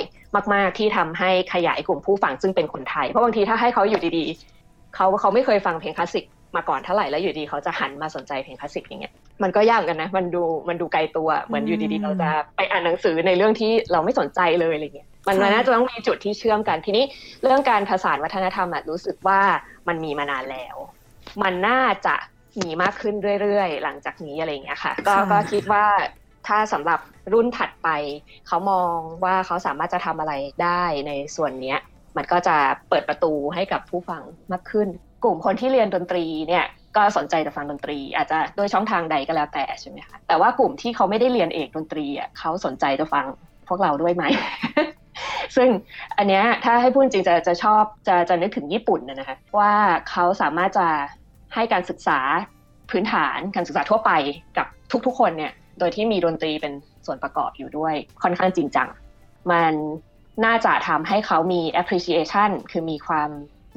[0.54, 6.26] มาก ๆ ที่ทำให้ขยายกลุ่มผู้ฟังซึ่งเป็นคนไทย เพราะบางทีถ้าให้เขาอยู่ดีๆเขาเขาไม่เคยฟังเพลงคลาสสิก
[6.56, 9.14] มาก่อนเท่าไหร่แล้วอยู่ดีเขาจะหันมาสนใจเพลงคลาสสิกอย่างเงี้ย
[9.44, 17.06] มันก็ยากกันนะ มันดูมันดูไกลตัวเหมือนอยู่ดีๆ เราจะไปอ่านหนังสือในเรื่องที่เราไม่สนใจเลยอะไรเงี้ยมันน่าจะต้องมีจุดที่เชื่อมกันทีนี้
[17.44, 19.42] เรื่องการผสานวัฒนธรรมอะรู้สึกว่า
[19.88, 20.76] มันมีมานานแล้ว
[21.44, 22.16] มันน่าจะ
[22.60, 25.86] มีมากขึ้นเรื่อยๆ หลังจากนี้อะไรเงี้ยค่ะ ก็ก็คิดว่า
[26.48, 27.00] ถ้าสำหรับ
[27.34, 27.90] รุ่นถัดไป
[28.48, 31.80] เขามองว่าเขาสามารถจะทำอะไรได้ในส่วนเนี้ย
[32.18, 32.58] มันก็จะ
[32.90, 36.66] เปิดประตูให้กับผู้ฟังมากขึ้นก ลุ่มคนที่เรียนดนตรีเนี่ย
[36.96, 43.26] ก็สนใจจะฟังดนตรี อาจจะโดยช่องทางใดก็แล้วแต่ใช่ไหมคะแต่ว่ากลุ่มที่เขาไม่ได้เรียนเอกดนตรีอะเขาสนใจจะฟัง
[43.68, 44.24] พวกเราด้วยไหม
[45.56, 45.70] ซึ่ง
[46.18, 49.74] อันเนี้ยถ้าให้พูดจริงจะจะชอบจะจะนึกถึงญี่ปุ่นนะคะว่า
[50.10, 50.88] เขาสามารถจะ
[51.54, 52.20] ให้การศึกษา
[52.92, 54.12] พื้นฐานการศึกษาทั่วไป
[54.58, 54.68] กับ
[55.06, 56.74] ทุกๆ คนเนี่ยโดยที่มีดนตรีเป็น
[57.06, 58.88] ส่วนประกอบอยู่ด้วยค่อนข้างจริงจัง
[59.52, 59.74] มัน
[60.46, 63.30] น่าจะทำให้เขามี appreciation คือมีความ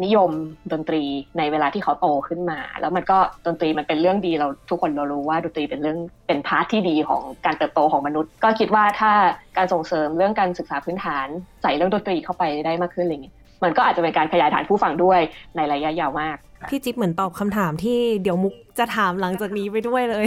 [0.04, 0.30] นิยม
[0.72, 1.02] ดนตรี
[1.38, 9.12] ในเวลาที่เขาโตขึ้นมา แล้วมันก็ดนตรีมันเป็นเรื่องดีเราทุกคนเรารู้ว่าดนตรีเป็นเรื่องเป็นพาร์ทที่ดีของการเติบโตของมนุษย์ ก็คิดว่าถ้า
[9.56, 11.26] การส่งเสริมเรื่องการศึกษาพื้นฐาน
[11.62, 15.20] ใส่เรื่องดนตรีเข้าไปได้มากขึ้นอะไรเงี้ยมันก็อาจจะเป็นการขยายฐานผู้ฟังด้วย
[15.56, 16.36] ในระยะยาวมาก
[16.70, 20.26] พี่จิ๊บเหมือนตอบคำถามที่เดี๋ยวมุกจะถามหลังจากนี้ไปด้วยเลย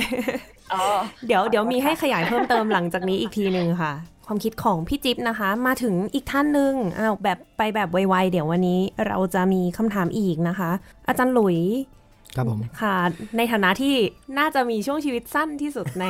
[0.73, 0.83] อ๋อ
[1.27, 3.93] เดี๋ยวเดี๋ยวมีให้ขยายเพิ่มเติมหลังจากนี้อีกทีหนึ่งค่ะ
[4.27, 10.71] ความคิดของพี่จิ๊บนะคะ มาถึงอีกท่านหนึ่งอ้าวแบบไปแบบไวๆเดี๋ยววันนี้เราจะมีคำถามอีกนะคะ
[11.07, 11.57] อาจารย์หลุย
[12.37, 12.97] ครับผมค่ะ
[13.37, 13.95] ในฐานะที่
[14.39, 16.05] น่าจะมีช่วงชีวิตสั้นที่สุดใน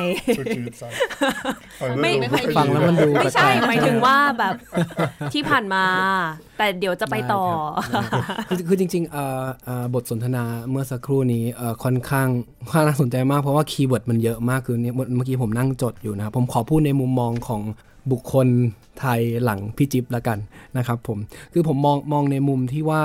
[2.00, 4.54] ไม่ไม่ค่อยดีฟังแล้วมันดูไม่ใช่แปลกๆหมายถึงว่าแบบ
[5.32, 5.84] ที่ผ่านมา
[6.58, 7.44] แต่เดี๋ยวจะไปต่อ
[7.92, 12.28] ได้ครับคือคือจริงๆเอ่อเอ่อบทสนทนาเมื่อสักครู่นี้เอ่อค่อนข้าง
[12.70, 17.62] ค่อนข้างน่าสนใจมากเพราะว่าคีย์เวิร์ดมันเยอะมากคือเนี่ยเมื่อกี้ผมนั่งจดอยู่นะครับผมขอพูดในมุมมองของ
[18.12, 18.46] บุคคล
[19.00, 20.38] ไทยหลังพี่จิ๊บละกัน
[20.78, 21.18] นะครับผม
[21.52, 23.04] คือผมมองมองในมุมที่ว่า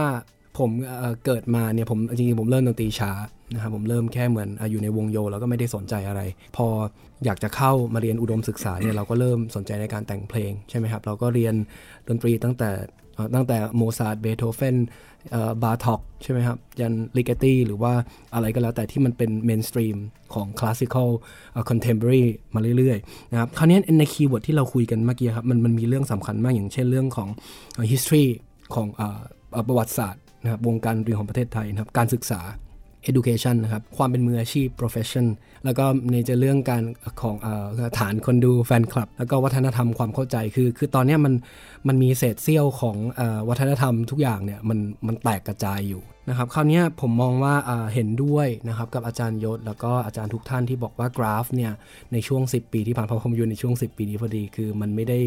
[0.60, 3.12] ผมเเกิดมาเนี่ยผมจริงๆผมเริ่มดนตรีช้า
[3.54, 6.22] นะครับผมเริ่มแค่เหมือนออยู่ในวงโยแล้วก็ไม่ได้สนใจอะไร
[6.56, 6.68] พอ
[7.26, 11.54] อยากจะเข้ามาเรียนอุดมศึกษาเนี่ยเราก็เริ่มสนใจในการแต่งเพลงใช่ไหมครับเราก็เรียน
[12.08, 12.70] ดนตรีตั้งแต่
[13.36, 14.76] ตั้งแต่โมซาร์ทเบโธเฟน
[15.64, 17.94] บาร์ท็อกใช่ไหมครับ ยันลิเกตี้หรือว่า
[18.34, 19.98] อะไรก็แล้วแต่ที่มันเป็น mainstream
[20.34, 21.10] ของ classical
[21.70, 22.22] contemporary
[22.56, 27.30] มาเรื่อยๆนะครับคราวนี้ใน keyword ที่เราคุยกันเมื่อกี้ครับ มันมันมีเรื่องสำคัญมากอย่างเช่นเรื่องของ
[27.92, 28.26] history
[28.74, 32.42] ของอประวัติศาสตร์นะครับวงการดนตรีของประเทศไทยนะครับการศึกษา
[33.10, 35.26] education นะครับ ความเป็นมืออาชีพ profession
[35.66, 36.84] แล้วก็ในจะเรื่องการ
[37.22, 41.34] ของออฐานคนดูแฟนคลับ แล้วก็วัฒนธรรมความเข้าใจคือ คือตอนนี้มัน
[41.88, 51.72] มันมีเศษเสี้ยวของออวัฒนธรรมทุกอย่างเนี่ยมันมันแตกกระจายอยู่นะครับคราวนี้ผมมองว่าเอ่อเห็นด้วยนะครับกับอาจารย์ยศ แล้วก็อาจารย์ทุกท่านที่บอกว่ากราฟเนี่ย
[52.14, 55.20] ในช่วง 10 ปีที่ผ่านมาผมอยู่ในช่วง 10 ปีนี้พอดีคือมันไม่ได้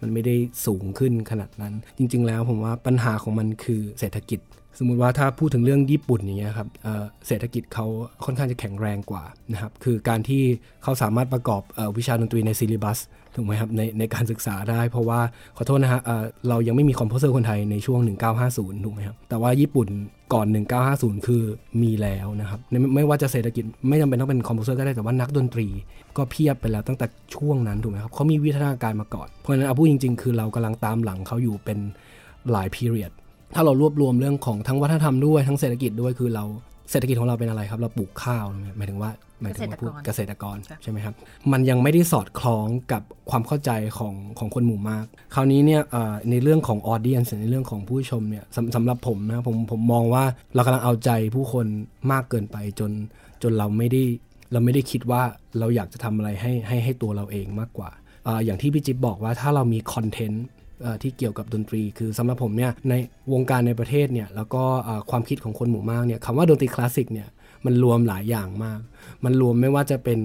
[0.00, 0.34] มันไม่ได้
[0.66, 4.40] สูงขึ้นขนาดนั้น จริง ๆ แล้วผมว่าปัญหาของมันคือเศรษฐกิจ
[4.78, 7.86] สมมุติว่าถ้าพูดถึงเรื่องญี่ปุ่นอย่างเงี้ยครับเเศรษฐกิจเขา
[8.24, 10.42] ค่อนข้างจะแข็งแรงกว่านะครับ คือการที่
[10.82, 13.00] เขาสามารถประกอบอวิชาดนตรีในซิลิบัส
[13.36, 15.20] ถูกไหมครับในในการศึกษาได้ เพราะว่า
[15.56, 18.00] ขอโทษนะฮะเเรายังไม่มีคอมโพเซอร์คนไทยในช่วง
[18.42, 19.88] 1950 ถูกไหมครับ แต่ว่าญี่ปุ่น
[20.32, 20.46] ก่อน
[20.86, 21.42] 1950 คือ
[21.82, 25.66] มีแล้วนะครับ ไม่ไม่ว่าจะเศรษฐกิจไม่จำเป็นต้องเป็นคอมโพเซอร์ก็ได้แต่ว่านักดนตรี
[26.16, 31.78] ก็เพียบไปแล้วตั้งแต่ช่วงนั้นถูกไหมครับเขามีวิทยาการมาก่อน เพราะฉะนั้นเอาพูดจริง ๆ คือเรากำลังตามหลังเขาอยู่เป็น
[32.52, 33.12] หลาย period
[33.54, 36.44] ถ้าเรารวบรวมเรื่องของทั้งวัฒนธรรมด้วยทั้งเศรษฐกิจด้วยคือเรา
[36.90, 38.44] เศรษฐกิจของเราเป็นอะไรครับ เราปลูกข้าว
[38.76, 41.14] หมายถึงว่าหมายถึงว่าพูดเกษตรกรใช่ไหมครับ
[41.52, 51.66] มันยังไม่ได้สอดคล้องกับความเข้าใจของของคนหมู่มาก คราวนี้เนี่ยเอ่อในเรื่องของออเดียนในเรื่องของผู้ชมเนี่ยสำสำหรับผมนะผมผมมองว่าเรากำลังเอาใจผู้คน
[52.12, 52.90] มากเกินไปจน
[53.42, 54.02] จนเราไม่ได้
[54.52, 55.22] เราไม่ได้คิดว่า
[55.58, 57.90] เราอยากจะทำอะไรให้ให้ให้ตัวเราเองมากกว่า
[58.24, 60.63] เอ่ออย่างที่พี่จิ๊บบอกว่าถ้าเรามีคอนเทนต์เอ่อ
[61.02, 62.94] ที่เกี่ยวกับดนตรี คือสำหรับผมเนี่ยใน
[63.32, 64.62] วงการในประเทศเนี่ยแล้วก็
[65.10, 67.28] ความคิดของคนหมู่มากเนี่ยคำว่าดนตรีคลาสสิกเนี่ย
[67.64, 68.80] มันรวมหลายอย่างมาก
[69.24, 70.18] มันรวมไม่ว่าจะเป็น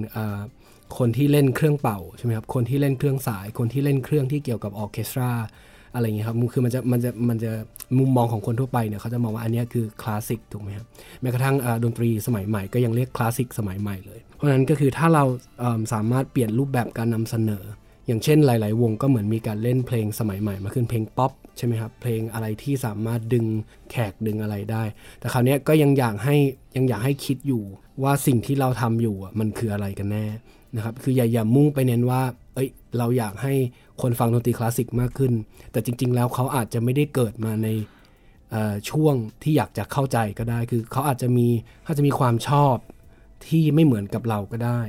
[0.98, 5.30] คนที่เล่นเครื่องเป่าใช่ไหมครับ คนที่เล่นเครื่องสาย คนที่เล่นเครื่องที่เกี่ยวกับออเคสตรา
[5.94, 7.52] อะไรอย่างเงี้ยครับ คือมันจะมันจะมันจะ
[7.98, 10.86] มุมมองของคนทั่วไปเนี่ยเขาจะมองว่าอันนี้คือคลาสสิกถูกไหมครับ
[11.20, 15.24] แม้กระทั่งดนตรีสมัยใหม่ก็ยังเรียกคลาสสิกสมัยใหม่เลย เพราะฉะนั้นก็คือถ้าเรา
[15.92, 17.64] สามารถเปลี่ยนรูปแบบการนำเสนอ
[18.06, 23.44] อย่างเช่นหลาย ๆ วงก็เหมือนมีการเล่นเพลงสมัยใหม่มาขึ้นเพลงป๊อปใช่ไหมครับเพลงอะไรที่สามารถดึง
[23.90, 24.84] แขกดึงอะไรได้
[25.18, 26.36] แต่คราวนี้ก็ยังอยากให้
[26.76, 27.62] ยังอยากให้คิดอยู่
[28.02, 30.26] ว่าสิ่งที่เราทำอยู่มันคืออะไรกันแน่
[30.76, 32.22] นะครับคืออย่าอย่ามุ่งไปเน้นว่า
[32.54, 33.54] เอ้ย เราอยากให้
[34.02, 35.32] คนฟังดนตรีคลาสสิกมากขึ้น
[35.72, 37.68] แต่จริง ๆ แล้วเขาอาจจะไม่ได้เกิดมาใน
[38.90, 41.46] ช่วงที่อยากจะเข้าใจก็ได้ คือเขาอาจจะมี
[41.84, 42.76] เขาจะมีความชอบ
[43.46, 44.80] ที่ไม่เหมือนกับเราก็ได้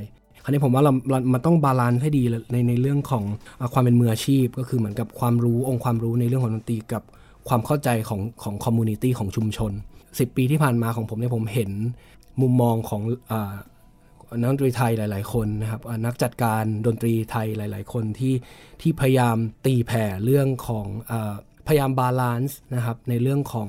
[0.42, 3.24] คราวนี้ผมว่าเราเรามันต้อง balance ให้ดีในในเรื่องของ
[3.72, 7.02] ความเป็นมืออาชีพ ก็คือเหมือนกับความรู้องค์ความรู้ในเรื่องของดนตรีกับ
[7.48, 9.72] ความเข้าใจของของ community ของชุมชน
[10.04, 11.70] 10 ปีที่ผ่านมาของผมเนี่ยผมเห็น
[12.40, 13.02] มุมมองของ
[13.32, 13.34] อ
[14.40, 18.34] นักดนตรีไทยหลาย ๆ คนนะครับนักจัดการดนตรีไทยหลาย ๆ คนที่
[18.80, 21.12] ที่พยายามตีแผ่เรื่องของอ
[21.66, 23.68] พยายาม balance นะครับในเรื่องของ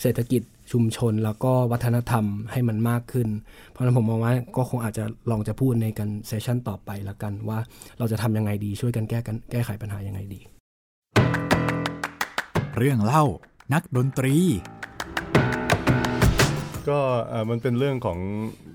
[0.00, 0.42] เศรษฐกิจ
[0.72, 3.28] ชุมชนแล้วก็วัฒนธรรมให้มันมากขึ้น
[3.70, 7.58] เพราะฉะนั้นผมมองว่าก็คงอาจจะลองจะพูดในกัน session ต่อไปละกันว่า
[7.98, 10.40] เราจะทำยังไงดีช่วยกันแก้กันแก้ไขปัญหายังไงดี
[12.78, 13.24] เรื่องเล่า
[13.74, 14.34] นักดนตรี
[16.88, 16.98] ก็
[17.50, 18.18] มันเป็นเรื่องของ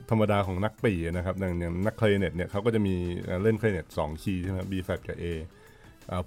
[0.10, 1.54] ธรรมดาของนักปี่นะครับอย่าง
[1.86, 2.96] นักคลาริเน็ตเนี่ยเขาก็จะมี
[3.44, 5.26] เล่นคลาริเน็ตสองคีย์ใช่ไหม B flat กับ A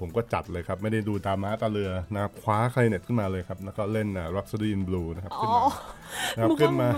[0.00, 5.60] ผมก็จัดเลยครับ ไม่ได้ดูตามม้าตาเรือนะครับคว้าคลาริเน็ตขึ้นมาเลยครับ แล้วก็เล่น Rhapsody in Blue นะครับขึ้นมา
[6.37, 6.88] นะครับขึ้นมา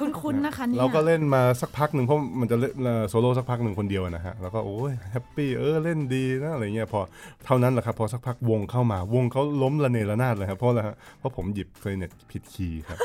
[0.00, 2.74] คุ้นๆนะคะเนี่ยเราก็เล่นมาสักพักหนึ่งเพราะมันจะเล่น
[3.08, 7.00] โซโล่สักพักหนึ่งคนเดียวนะฮะ แล้วก็โอ้ย happy เออเล่นดีนะอะไรเงี้ยพอ
[7.44, 12.98] เท่านั้นแหละครับ พอสักพักวงเข้ามาวงเขาล้มระเนระนาดเลยครับเพราะอะไรฮะเพราะผมหยิบคลาริเน็ตผิดคีย์ครับ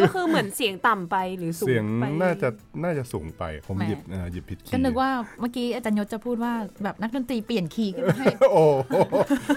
[0.00, 1.84] ก็คือเหมือนเสียงต่ำไปหรือสูงไป เสียง
[2.22, 2.48] น่าจะ
[2.82, 4.00] น่าจะสูงไป ผมหยิบ
[4.32, 6.52] หยิบผิดคีย์ก็นึกว่าเมื่อกี้อาจารย์ยศจะพูดว่า
[6.84, 8.64] แบบนักดนตรีเปลี่ยนคีย์ขึ้นมาให้โอ้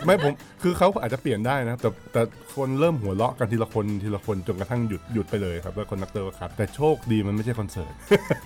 [0.06, 2.22] ไม่ผมคือเขาอาจจะเปลี่ยนได้นะแต่แต่
[2.56, 7.94] คนเริ่มหัวเราะกันทีละคนทีละคนจนกระทั่งหยุดหยุดไปเลยครับแล้ว conductor ครับแต่โชคดีมันไม่ใช่คอนเสิร์ต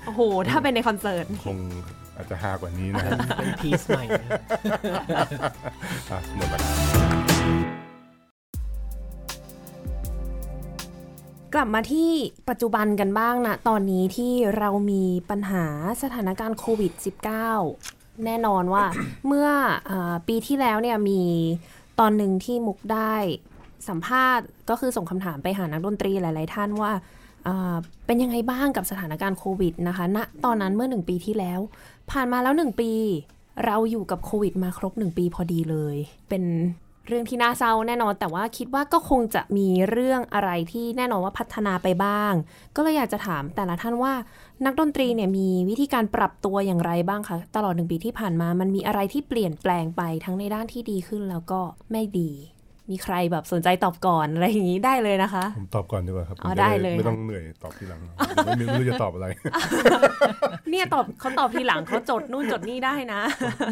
[0.08, 1.58] โอ้โหถ้าเป็นในคอนเสิร์ตคง
[2.16, 3.04] อาจจะฮากว่านี้นะ
[3.38, 4.04] เป็น piece ใหม่
[6.38, 7.29] หมดแล้ว
[11.54, 12.10] กลับมาที่
[12.50, 15.66] ปัจจุบันกันบ้างนะ ตอนนี้ที่เรามีปัญหา
[16.04, 16.92] สถานการณ์โควิด
[17.58, 18.86] -19 แน่นอนว่า
[19.28, 19.48] เมื่อ
[19.90, 19.92] อ
[20.28, 21.22] ปีที่แล้วเนี่ยมี
[22.00, 23.16] ตอนหนึ่งที่มุกได้
[23.90, 26.92] สัมภาษณ์ก็คือส่งคำถามไปหานักดนตรีหลาย ๆ ท่านว่า
[28.06, 31.60] เป็นยังไงบ้างกับสถานการณ์โควิดนะคะณนะตอนนั้นเมื่อหนึ่งปีที่แล้ว
[32.12, 32.92] ผ่านมาแล้วหนึ่งปี
[33.66, 35.96] เราอยู่กับโควิดมาครบหนึ่งปีพอดีเลย
[36.30, 36.44] เป็น
[37.10, 42.34] เรื่องที่น่าเศร้าแน่นอน แต่ว่าคิดว่าก็คงจะมีเรื่องอะไรที่แน่นอนว่าพัฒนาไปบ้าง
[42.76, 44.14] ก็เลยอยากจะถามแต่ละท่านว่า
[44.66, 52.32] นักดนตรีเนี่ยมีวิธีการปรับตัวอย่างไรบ้างคะตลอดหนึ่งปีที่ผ่านมา มันมีอะไรที่เปลี่ยนแปลงไปทั้งในด้านที่ดีขึ้นแล้วก็ไม่ดี
[52.90, 58.02] มีใครแบบสนใจตอบก่อนอะไรอย่างนี้ได้เลยนะคะ ผมตอบก่อนดีกว่าครับอ๋อได้เลย ไม่ต้องเหนื่อยตอบทีหลัง
[58.58, 59.28] ไม่รู้จะตอบอะไร
[60.70, 63.22] เนี่ยตอบเขาตอบทีหลังเขาจดนู่นจดนี่ได้นะ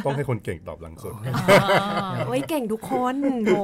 [0.06, 1.14] ต้องให้คนเก่งตอบหลังสุด
[2.28, 3.62] โอ้ยเก่งทุกคนโอ้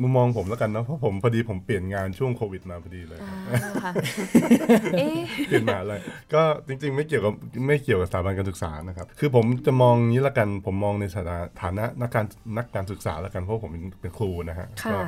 [0.00, 3.18] มุมมองผมแล้วกันเนาะเพราะผมพอดีผมเปลี่ยนงานช่วงโควิดมาพอดีเลย
[5.48, 5.94] เปลี่ยนมาอะไร
[6.34, 7.34] ก็จริง ๆ ไม่เกี่ยวกับ
[7.68, 11.04] ไม่เกี่ยวกับสถาบันการศึกษานะครับ คือผมจะมองนี้ละกันผมมองใน
[11.62, 14.61] ฐานะนักการนักการศึกษาละกันเพราะผมเป็นครูนะฮะ
[14.92, 14.98] ก็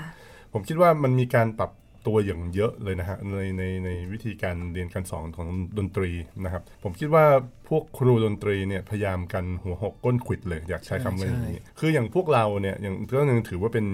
[0.52, 1.70] ผมคิดว่ามันมีการปรับ
[2.06, 6.10] ตัวอย่างเยอะเลยนะฮะในในในวิธีการเรียนการสอนของดนตรี
[6.44, 7.24] นะครับ ผมคิดว่า
[7.68, 13.86] พวกครูดนตรีเนี่ยพยายามกันหัวหกก้นขิดเลย อยากใช้คำว่าอย่างนี้ คืออย่างพวกเราเนี่ยอย่างก็นึงถือว่าเป็น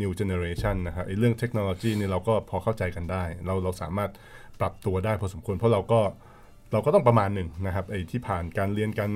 [0.00, 4.10] new generation นะครับไอ้เรื่องเทคโนโลยีเนี่ยเราก็พอเข้าใจกันได้ เราเราสามารถ
[4.60, 6.00] ปรับตัวได้พอสมควร เพราะเราก็
[6.72, 9.10] เราก็ต้องประมาณหนึ่งนะครับไอ้ที่ผ่านการเรียนการ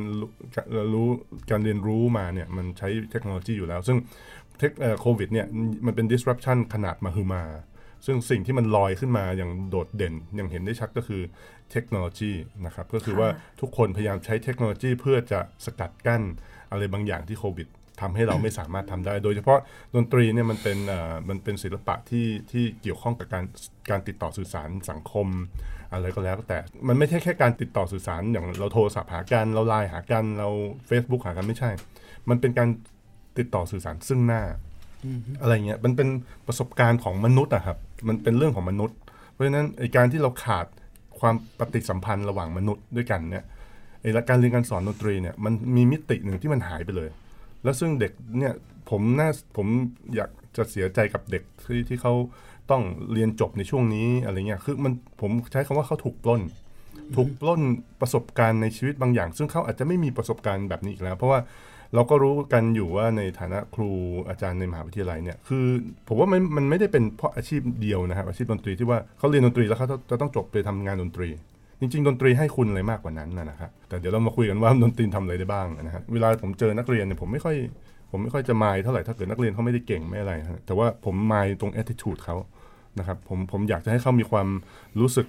[0.92, 1.09] รู้
[1.51, 3.98] การเรียนรู้มาเนี่ยมันใช้เทคโนโลยีอยู่แล้ว ซึ่ง
[4.59, 5.47] เทคโควิดเนี่ย
[5.87, 7.44] มันเป็น disruption ขนาดมาฮือมา
[8.07, 11.23] ซึ่งสิ่งที่มันลอยขึ้นมาอย่างโดดเด่น อย่างเห็นได้ชัดก็คือ
[11.73, 12.33] เทคโนโลยี
[12.66, 13.29] นะครับ ก็คือว่า
[13.61, 16.23] ทุกคนพยายามใช้เทคโนโลยีเพื่อจะสกัดกั้น
[16.71, 17.68] อะไรบางอย่างที่โควิด
[18.01, 19.59] ทำให้เราไม่สามารถทำได้ โดยเฉพาะ
[19.94, 20.79] ดนตรีเนี่ยมันเป็น
[21.29, 23.44] มันเป็นศิลปะที่ที่เกี่ยวข้องกับการ
[23.90, 25.27] การติดต่อสื่อสารสังคม
[25.92, 30.49] อะไรก็แล้ว แต่ มันไม่ใช่แค่การติดต่อสื่อสารอย่างเราโทรศัพท์หากัน เราไลน์หากัน เรา
[30.88, 31.71] Facebook หากันไม่ใช่
[32.29, 32.68] มันเป็นการ
[33.38, 34.42] ติดต่อสื่อสารซึ่งหน้า
[35.40, 36.09] อะไรเงี้ยมันเป็น
[36.46, 38.96] ประสบการณ์ของมนุษย์อะครับ มันเป็นเรื่องของมนุษย์
[39.33, 40.66] เพราะฉะนั้นไอการที่เราขาด
[41.20, 43.44] ความปฏิสัมพันธ์ระหว่างมนุษย์ด้วยกันเนี่ย
[44.03, 47.11] ไอการเรียนการสอนดนตรีเนี่ยมันมีมิติหนึ่งที่มันหายไปเลย
[47.64, 48.53] แล้วซึ่งเด็กเนี่ย
[48.90, 49.66] ผมน่าผม
[50.14, 52.12] อยากจะเสียใจกับเด็กที่ที่เขา
[52.70, 56.42] ต้องเรียนจบในช่วงนี้อะไรเงี้ยคือมันผมใช้คำว่าเขาถูกปล้น
[57.16, 57.61] ถูกปล้น
[58.01, 61.40] ประสบการณ์ในชีวิตบางอย่าง ซึ่งเขาอาจจะไม่มีประสบการณ์แบบนี้อีกแล้ว เพราะว่า
[61.94, 63.90] เราก็รู้กันอยู่ว่าในฐานะครู
[64.29, 65.64] อาจารย์ในมหาวิทยาลัยเนี่ยคือ
[66.09, 71.29] ผมว่ามันมันไม่ได้เป็นเพราะอาชีพเดียวนะครับอาชีพดนตรีที่ว่าเขาเรียนดนตรีแล้วเขาจะต้องจบไปทำงานดนตรี
[71.81, 77.57] จริง ๆ ดนตรีให้คุณอะไรมากกว่านั้นนะครับแต่เดี๋ยวเรามาคุยกันว่าดนตรีทำอะไรได้บ้างนะฮะเวลาผมเจอนักเรียนเนี่ยผมไม่ค่อย
[78.11, 80.33] ผมไม่ค่อยจะมายเท่าไหร่ถ้าเกิดนักเรียนเขาไม่ได้เก่งไม่อะไร
[80.66, 82.37] แต่ว่าผมมายตรง attitude เขา
[82.98, 84.48] นะครับผมผมอยากจะให้เขามีความ
[85.01, 85.27] รู้สึก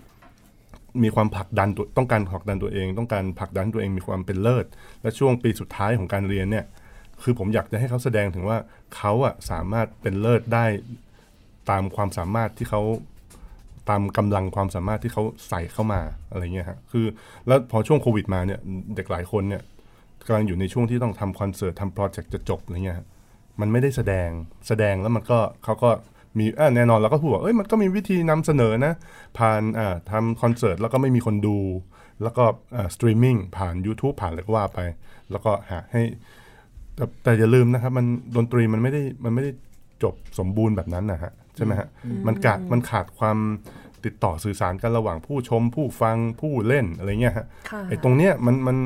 [1.04, 4.66] มีความผลักดันตัวต้องการผลักดันตัวเอง ต้องการผลักดันตัวเองมีความเป็นเลิศ
[5.02, 6.66] และช่วงปีสุดท้ายของการเรียนเนี่ย
[7.24, 8.58] คือผมอยากจะให้เขาแสดงถึงว่า
[8.96, 10.66] เขาอะสามารถเป็นเลิศได้
[11.70, 12.82] ตามความสามารถที่เขา
[13.90, 17.06] ตามกำลังความสามารถที่เขาใส่เข้ามาอะไรเงี้ยฮะคือ
[17.48, 18.60] แล้วพอช่วงโควิดมาเนี่ย
[18.96, 19.62] เด็กหลายคนเนี่ย
[20.28, 22.98] กำลังอยู่ในช่วงที่ต้องทำคอนเสิร์ตทำโปรเจกต์จะจบอะไรเงี้ย
[23.60, 24.30] มันไม่ได้แสดง
[24.68, 25.90] แสดงแล้วมันก็เขาก็
[26.38, 28.94] มีอ่าแน่นอนเราก็พูดว่าเอ้ยมันก็มีวิธีนำเสนอนะ
[29.38, 31.58] ผ่านอ่าทำคอนเสิร์ตแล้วก็ไม่มีคนดู
[32.24, 32.44] แล้วก็
[32.76, 34.80] อ่าสตรีมมิ่งผ่าน YouTube ผ่านอะไรก็ว่าไป
[35.32, 36.04] แล้วก็หาให้
[36.96, 39.52] แต่แต่อย่าลืมนะครับ มันดนตรีมันไม่ได้มันไม่ได้
[40.04, 41.88] จบสมบูรณ์แบบนั้นนะฮะใช่ไหมฮะ
[42.28, 43.38] มันขาดมันขาดความ
[44.06, 48.78] ติดต่อสื่อสารกันระหว่างผู้ชมผู้ฟังผู้เล่นอะไรเงี้ยฮะค่ะไอ้ตรงเนี้ยมันมัน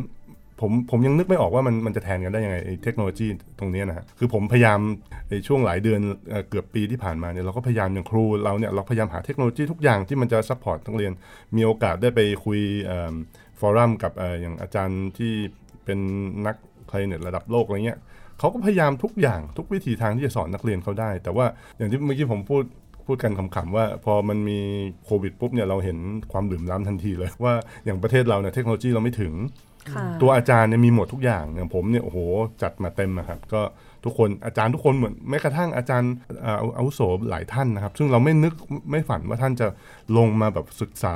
[0.61, 3.27] ผมผมยังนึกไม่ออกว่ามันมันจะแทนกันได้ยังไงเทคโนโลยี
[3.59, 4.79] ตรงนี้นะฮะคือผมพยายาม
[5.27, 11.11] ไอ้ช่วงหลายเดือนเอเกือบปีที่ผ่านมาเนี่ยเราก็พยายามอย่างครูเราเนี่ยเราพยายามหาเทคโนโลยีทุกอย่างที่มันจะ support นักเรียน
[11.55, 12.59] มีโอกาสได้ไปคุย
[13.59, 15.33] ฟอรัมกับออย่างอาจารย์ที่
[15.85, 15.99] เป็น
[16.45, 16.55] นัก
[16.89, 17.99] คลาริเนตระดับโลกอะไรเงี้ย
[18.39, 21.45] เขาก็พยายามทุกอย่างทุกวิธีทางที่จะสอนนักเรียนเขาได้ แต่ว่า
[21.77, 22.63] อย่างที่เมื่อกี้ผมพูด
[23.07, 24.59] พูดกันขำๆว่าพอมันมี
[25.05, 25.97] โควิดปุ๊บเนี่ยเราเห็น
[26.31, 27.53] ความเหลื่มล้ำทันทีเลยว่า
[27.85, 29.33] อย่างประเทศเราเนี่ยเทคโนโลยีเราไม่ถึง
[30.21, 32.19] ตัวอาจารย์เนี่ยมีหมดทุกอย่างอย่างผมเนี่ยโอ้โห
[32.61, 33.61] จัดมาเต็มนะครับก็
[34.03, 36.11] ทุกคนอาจารย์ทุกคนเหมือนแม้กระทั่งอาจารย์
[36.45, 38.53] อ่าอาวุโสหลายท่านนะครับ ซึ่งเราไม่นึก
[38.91, 39.67] ไม่ฝันว่าท่านจะ
[40.17, 41.15] ลงมาแบบศึกษา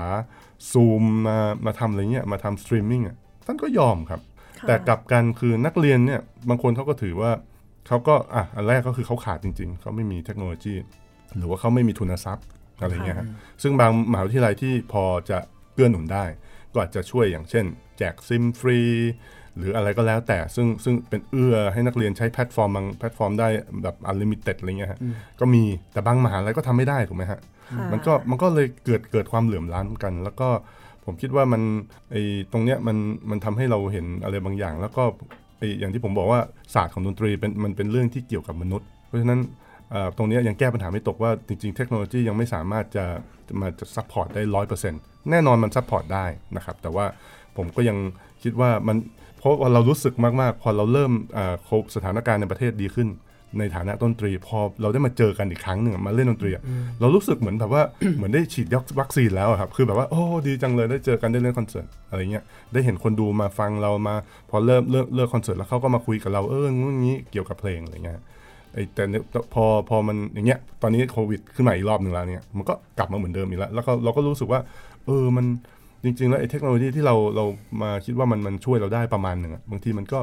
[0.71, 4.21] ซูมมามาทำอะไรเงี้ยมาทำสตรีมมิ่งอะท่านก็ยอมครับ
[4.67, 7.31] แต่กลับกันคือนักเรียนเนี่ยบางคนเขาก็ถือว่า
[7.87, 10.75] เขาก็อะอันแรกก็คือเขาขาดจริง ๆเขาไม่มีเทคโนโลยี
[11.37, 12.45] หรือว่าเขาไม่มีทุนทรัพย์
[12.81, 13.27] อะไรเงี้ยฮะ
[13.61, 15.37] ซึ่งบางมหาวิทยาลัยที่พอจะ
[15.73, 16.25] เกื้อหนุนได้
[16.73, 17.65] ก็อาจจะช่วยอย่างเช่น
[17.97, 18.79] แจกซิมฟรี
[19.57, 23.47] หรืออะไรก็แล้วแต่ซึ่งซึ่งเป็นเอื้อให้นักเรียนใช้แพลตฟอร์มบางแพลตฟอร์มได้
[23.83, 24.99] แบบ unlimited อะไรเงี้ยฮะ
[25.39, 27.39] ก็มีแต่บางมหาลัยก็ทำไม่ได้ถูกไหมฮะ
[27.91, 30.49] มันก็มันก็เลยเกิดเกิดความเหลื่อมล้ำกัน แล้วก็
[31.05, 31.61] ผมคิดว่ามัน
[32.11, 32.15] ไอ
[32.51, 32.97] ตรงเนี้ยมัน
[33.29, 35.03] มันทำให้เราเห็นอะไรบางอย่าง แล้วก็
[35.57, 36.39] ไออย่างที่ผมบอกว่า
[36.73, 39.39] ศาสตร์ของดนตรีเป็นมันเป็นเรื่องที่เกี่ยวกับมนุษย์ เพราะฉะนั้น
[39.91, 43.05] เอ่อตรงเนี้ยยังแก้ปัญหาไม่ตกว่าจริง ๆ เทคโนโลยียังไม่สามารถจะ
[43.47, 46.25] จะมาจะ support ได้ร้อยเปอร์เซ็นต์แน่นอนมัน support ได้
[46.57, 47.05] นะครับ แต่ว่า
[47.57, 47.97] ผมก็ยัง
[48.43, 48.97] คิดว่ามัน
[49.39, 53.09] เพราะว่าเรารู้สึกมากๆ พอเราเริ่มเอ่อโคสถานการณ์ในประเทศดีขึ้น
[53.59, 56.63] ในฐานะดนตรี พอเราได้มาเจอกันอีกครั้งหนึ่งอะมาเล่นดนตรีอะ
[56.99, 57.83] เรารู้สึกเหมือนแบบว่า
[58.15, 58.67] เหมือนได้ฉีด
[58.99, 62.43] วัคซีนแล้วอะครับคือแบบว่าโอ้ดีจังเลยได้เจอกันได้เล่นคอนเสิร์ตอะไรเงี้ย
[62.73, 64.15] ได้เห็นคนดูมาฟังเรามา
[64.49, 68.19] พอเริ่มเลิกเลิกคอนเสิร์ตแล้วเขาก็มาคุยกับเราเอองู้นงี้เกี่ยวกับเพลงอะไรเงี้ย
[68.73, 74.61] ไอ้แต่เนี่ยพอพอมันอย่างเงี้ยตอนนี้โควิดขึ้นมาอีกรอบหนึ่งแล้วเนี่ยมันก็กลับมาเหมือนเดิมอีกแล้วแล้วก็เราก็รู้สึกว่า
[75.05, 75.45] เออมัน
[76.07, 77.45] จริงๆแล้วไอ้เทคโนโลยีที่เราเรา
[77.81, 80.19] มาคิดว่ามันมันช่วยเราได้ประมาณหนึ่งอะบางทีมันก็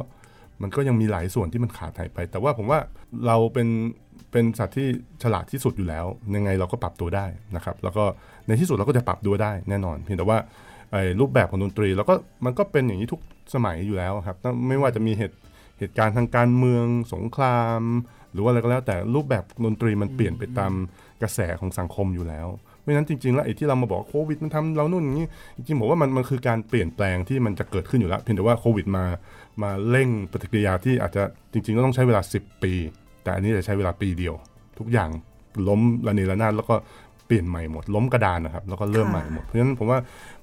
[0.62, 2.78] มันก็ยังมีหลายส่วนที่มันขาดหายไป แต่ว่าผมว่า
[3.26, 3.68] เราเป็น
[4.32, 4.86] เป็นสัตว์ที่
[5.22, 8.04] ฉลาดที่สุดอยู่แล้ว ยังไงเราก็ปรับตัวได้นะครับ แล้วก็
[8.46, 10.38] ในที่สุดเราก็จะปรับตัวได้แน่นอน เพียงแต่ว่า
[10.90, 13.20] ไอ้รูปแบบของดนตรีแล้วก็มันก็เป็นอย่างนี้ทุก
[13.54, 14.36] สมัยอยู่แล้วครับ
[14.68, 15.36] ไม่ว่าจะมีเหตุ
[15.78, 17.80] เหตุการณ์ทางการเมืองสงคราม
[18.32, 20.72] หรือว่าอะไรก็แล้ว แต่รูปแบบดนตรีมันเปลี่ยนไปตาม
[21.22, 22.46] กระแสของสังคมอยู่แล้ว
[22.84, 29.04] เพราะฉะนั้นจริงๆแล้วไอ้ที่เรามาบอกโควิดมันทำเรานู่นอย่างนี้จริงๆผมว่ามันมันคือการเปลี่ยนแปลงที่มันจะเกิดขึ้นอยู่แล้วเพียงแต่ว่าโควิดมา
[29.62, 32.72] มาเร่งปฏิกิริยาที่อาจจะจริงๆก็ต้องใช้เวลา 10 ปี
[33.22, 34.34] แต่อันนี้จะใช้เวลาปีเดียว
[34.78, 35.10] ทุกอย่าง
[35.68, 36.74] ล้มระเนระนาดแล้วก็
[37.26, 39.98] เปลี่ยนใหม่หมด ล้มกระดานนะครับ แล้วก็เริ่มใหม่หมด เพราะฉะนั้นผมว่า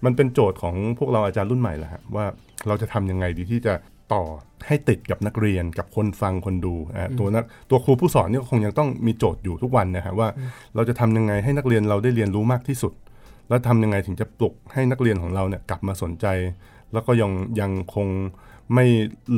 [0.05, 2.25] มันเป็นโจทย์ของพวกเราอาจารย์รุ่นใหม่แหละฮะว่า
[2.67, 3.73] เราจะทำยังไงดีที่จะ
[4.13, 4.23] ต่อ
[4.67, 10.27] ให้ติดกับนักเรียนกับคนฟังคนดูอะตัวนักตัวครูผู้สอนเนี่ยคงยังต้องมีโจทย์อยู่ทุกวันนะฮะว่า
[10.75, 12.93] เราจะทำยังไงให้นักเรียนเราได้เรียนรู้มากที่สุด
[13.49, 16.25] แล้วทำยังไงถึงจะปลุกให้นักเรียนของเราเนี่ยกลับมาสนใจ
[16.93, 18.07] แล้วก็ยังยังคง
[18.75, 18.85] ไม่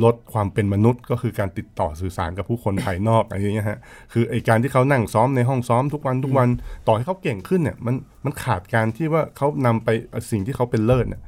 [0.04, 3.78] ลดความเป็นมนุษย์ ก็คือการติดต่อสื่อสารกับผู้คนภายนอกอะไรอย่างเงี้ยฮะ
[4.12, 6.48] คือไอการที่เขานั่งซ้อมในห้องซ้อมทุกวันทุกวัน
[6.86, 9.88] ต่อให้เขาเก่งขึ้นเนี่ยมันมันขาดการที่ว่าเขานำไป
[10.30, 11.22] สิ่งที่เขาเป็นเลิศเนี่ย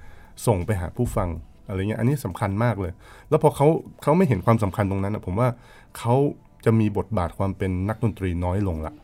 [0.47, 1.29] ส่งไปหาผู้ฟัง
[1.69, 2.93] อะไรเงี้ยอันนี้สำคัญมากเลย
[3.31, 3.67] แล้วพอเขา
[4.03, 5.49] เขาไม่เห็นความสำคัญตรงนั้นนะผมว่า
[5.99, 6.15] เขา
[6.65, 8.95] จะมีบทบาทความเป็นนักดนตรีน้อยลงละ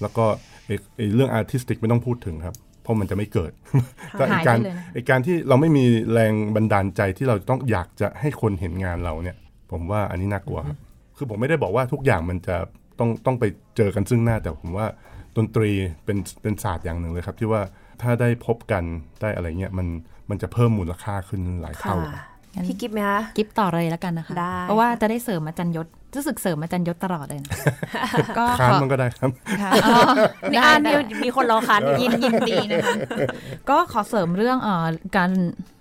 [0.00, 0.24] แล้วก็
[0.66, 3.52] ไอ้ไอ้เรื่องอาร์ติสติกไม่ต้องพูดถึงครับเพราะมันจะไม่เกิด
[4.12, 9.36] แต่ไอ้การหายไปเลยนะไอ้การที่เราไม่มีแรงบันดาลใจที่เราต้องอยากจะให้คนเห็นงานเราเนี่ย
[9.72, 10.78] ผมว่าอันนี้น่ากลัวครับ
[11.16, 12.56] คือผมไม่ได้บอกว่าทุกอย่างมันจะ
[12.98, 13.44] ต้องต้องไป
[13.76, 14.86] เจอกันซึ่งหน้าแต่ผมว่า
[15.36, 15.70] ดนตรี
[16.04, 17.62] เป็นเป็นศาสตร์อย่างหนึ่งเลยครับที่ว่า
[18.02, 18.84] ถ้าได้พบกัน
[19.20, 19.86] ได้อะไรเงี้ยมัน
[20.30, 21.96] มันจะเพิ่มมูลค่าขึ้นหลายค่ะเท่า
[22.66, 27.50] พี่กิฟไหมคะกิฟต่อเลยแล้วกันนะคะได้เพราะว่าจะได้เสริมอาจารย์ยศรู้สึกเสริมอาจารย์ยศตลอดเลยนะ
[28.38, 29.30] ก็ค้านขอมันก็ได้ครับ
[29.62, 29.98] ค่ะอ๋อ
[30.52, 32.94] นี่ได้อ่านได้มีมีคนรอคันยินยินดีนะคะ
[33.70, 35.30] ก็ขอเสริมเรื่องเออการ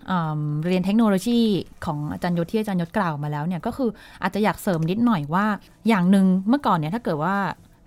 [0.07, 1.41] เอิ่มเรียนเทคโนโลยี
[1.85, 3.89] ของอาจารย์ยศที่อาจารย์ยศกล่าวมาแล้วเนี่ยก็คือ
[4.21, 5.45] อาจจะอยากเสริมนิดหน่อยว่า
[5.87, 7.35] อย่างหนึ่งเมื่อก่อนเนี่ยถ้าเกิดว่า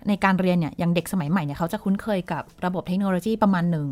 [0.07, 3.87] ในการเรียนเนี่ยอย่างเด็กสมัยใหม่เนี่ยเขาจะคุ้นเคยกับระบบเทคโนโลยีประมาณหนึ่ง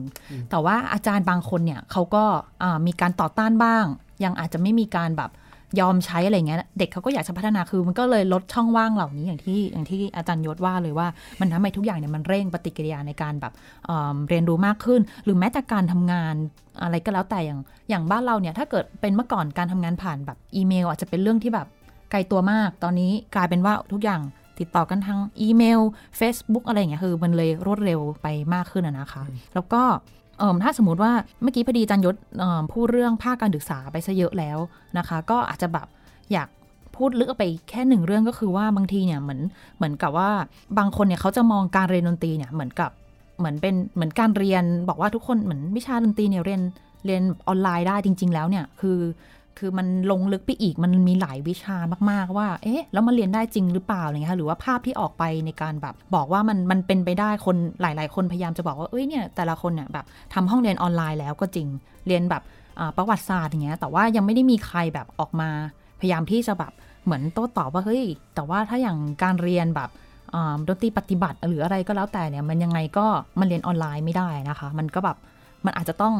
[0.49, 2.23] แต่ว่าอาจารย์บางคนเนี่ยเขาก็
[2.63, 3.85] อ่ามีการต่อต้านบ้าง
[4.23, 5.31] ยังอาจจะไม่มีการแบบ
[5.79, 11.07] ยอมใช้อะไรเงี้ยเด็กเขาก็อยากจะพัฒนาคือมันก็เลยลดช่องว่างเหล่านี้อย่างที่อย่างที่อาจารย์ยศว่าเลยว่า
[11.39, 13.53] มันทำให้ทุกอย่างเนี่ยมันเร่งปฏิกิริยาในการแบบ
[13.85, 16.35] เอิ่มเรียนรู้มากขึ้น หรือแม้แต่การทำงาน
[16.83, 21.67] อะไรก็แล้วแต่อย่างอย่างบ้านเราเนี่ยถ้าเกิดเป็นเมื่อก่อนการทำงานผ่านแบบอีเมล อาจจะเป็นเรื่องที่แบบ
[22.11, 24.21] ไกลตัวมาก ตอนนี้กลายเป็นว่าทุกอย่าง
[24.59, 25.79] ติดต่อกันทางอีเมล
[26.19, 29.21] Facebook อะไรอย่างเงี้ยคือมันเลยรวดเร็วไปมากขึ้นนะคะ
[29.53, 29.81] แล้วก็
[30.39, 32.15] เออถ้าสมมติว่าเมื่อกี้พอดีจันยศ
[32.73, 34.57] พูดเรื่องภาคการศึกษาไปซะเยอะแล้ว
[34.97, 35.87] นะคะ ก็อาจจะแบบ
[36.31, 36.49] อยาก
[36.95, 39.41] พูดลึกไปแค่หนึ่งเรื่องก็คือว่าบางทีเนี่ยเหมือน
[39.77, 40.29] เหมือนกับว่า
[40.77, 42.91] บางคนเนี่ยเขาจะมองการเรียนดนตรีเนี่ยเหมือนกับ
[43.39, 46.61] เหมือนเป็นเหมือนการเรียนบอกว่าทุกคนเหมือนวิชาดนตรีเนี่ยเรียน
[47.05, 48.97] เรียนออนไลน์ได้จริง ๆ แล้วเนี่ยคือ
[49.57, 51.77] คือมันลงลึกไปอีกมันมีหลายวิชา
[52.11, 61.67] มากๆว่า เอ๊ะ แล้วมันเรียนได้จริงหรือเปล่าอะไรเงี้ยหรือว่าภาพที่ออกไปในการแบบ บอกว่ามันมันเป็นไปได้คนหลาย ๆ คนพยายามจะบอกว่าเอ้ยเนี่ยแต่ละคนเนี่ยแบบทำห้องเรียนออนไลน์แล้วก็จริง
[62.07, 62.43] เรียนแบบ
[62.97, 65.49] ประวัติศาสตร์อย่างเงี้ยแต่ว่ายังไม่ได้มีใครแบบออกมา
[65.99, 66.71] พยายามที่จะแบบ
[67.05, 68.03] เหมือนโต้ตอบว่าเฮ้ย
[68.35, 69.89] แต่ว่าถ้าอย่างการเรียนแบบ
[70.67, 73.05] ดนตรีปฏิบัติหรืออะไรก็แล้วแต่เนี่ยมันยังไงก็
[73.39, 75.17] มันเรียนออนไลน์ไม่ได้นะคะ มันก็แบบ
[75.65, 76.15] มันอาจจะต้อง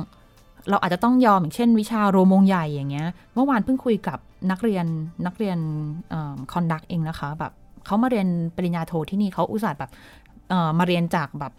[0.69, 4.19] เราอาจจะต้องยอมอย่างเช่น วิชาโรมงใหญ่อย่างเงี้ย เมื่อวานเพิ่งคุยกับ
[4.51, 4.85] นักเรียน
[5.25, 5.57] นักเรียน
[6.51, 7.51] conduct เองนะคะแบบ
[7.85, 9.91] เขามาเรียนปริญญาโทที่นี่เขาอุตส่าห์แบบ
[10.79, 11.53] มาเรียนจากแบบ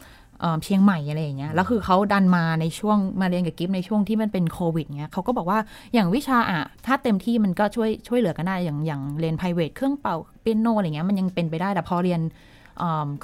[0.65, 5.59] เชียงใหม่อะไรอย่างเงี้ย แล้วคือเขาดันมาในช่วงมาเรียนกับกิฟในช่วงที่มันเป็นโควิดเงี้ยเขาก็บอกว่า
[5.95, 12.21] อย่างวิชาอะ ถ้าเต็มที่มันก็ช่วยช่วยเหลือกันได้ อย่างอย่างเรียน p r i v a t เครื่องเป่าเปียโนอะไรเงี้ยมันยังเป็นไปได้ แต่พอเรียน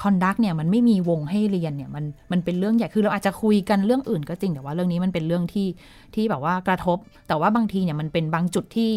[0.02, 5.68] conduct เนี่ยมันไม่มีวงให้เรียนเนี่ยมันมันเป็นเรื่องใหญ่คือเราอาจจะคุยกันเรื่องอื่นก็จริงแต่ว่าเรื่องนี้มันเป็นเรื่องที่
[6.14, 8.90] ที่แบบว่ากระทบ แต่ว่าบางทีเนี่ยมันเป็นบางจุดที่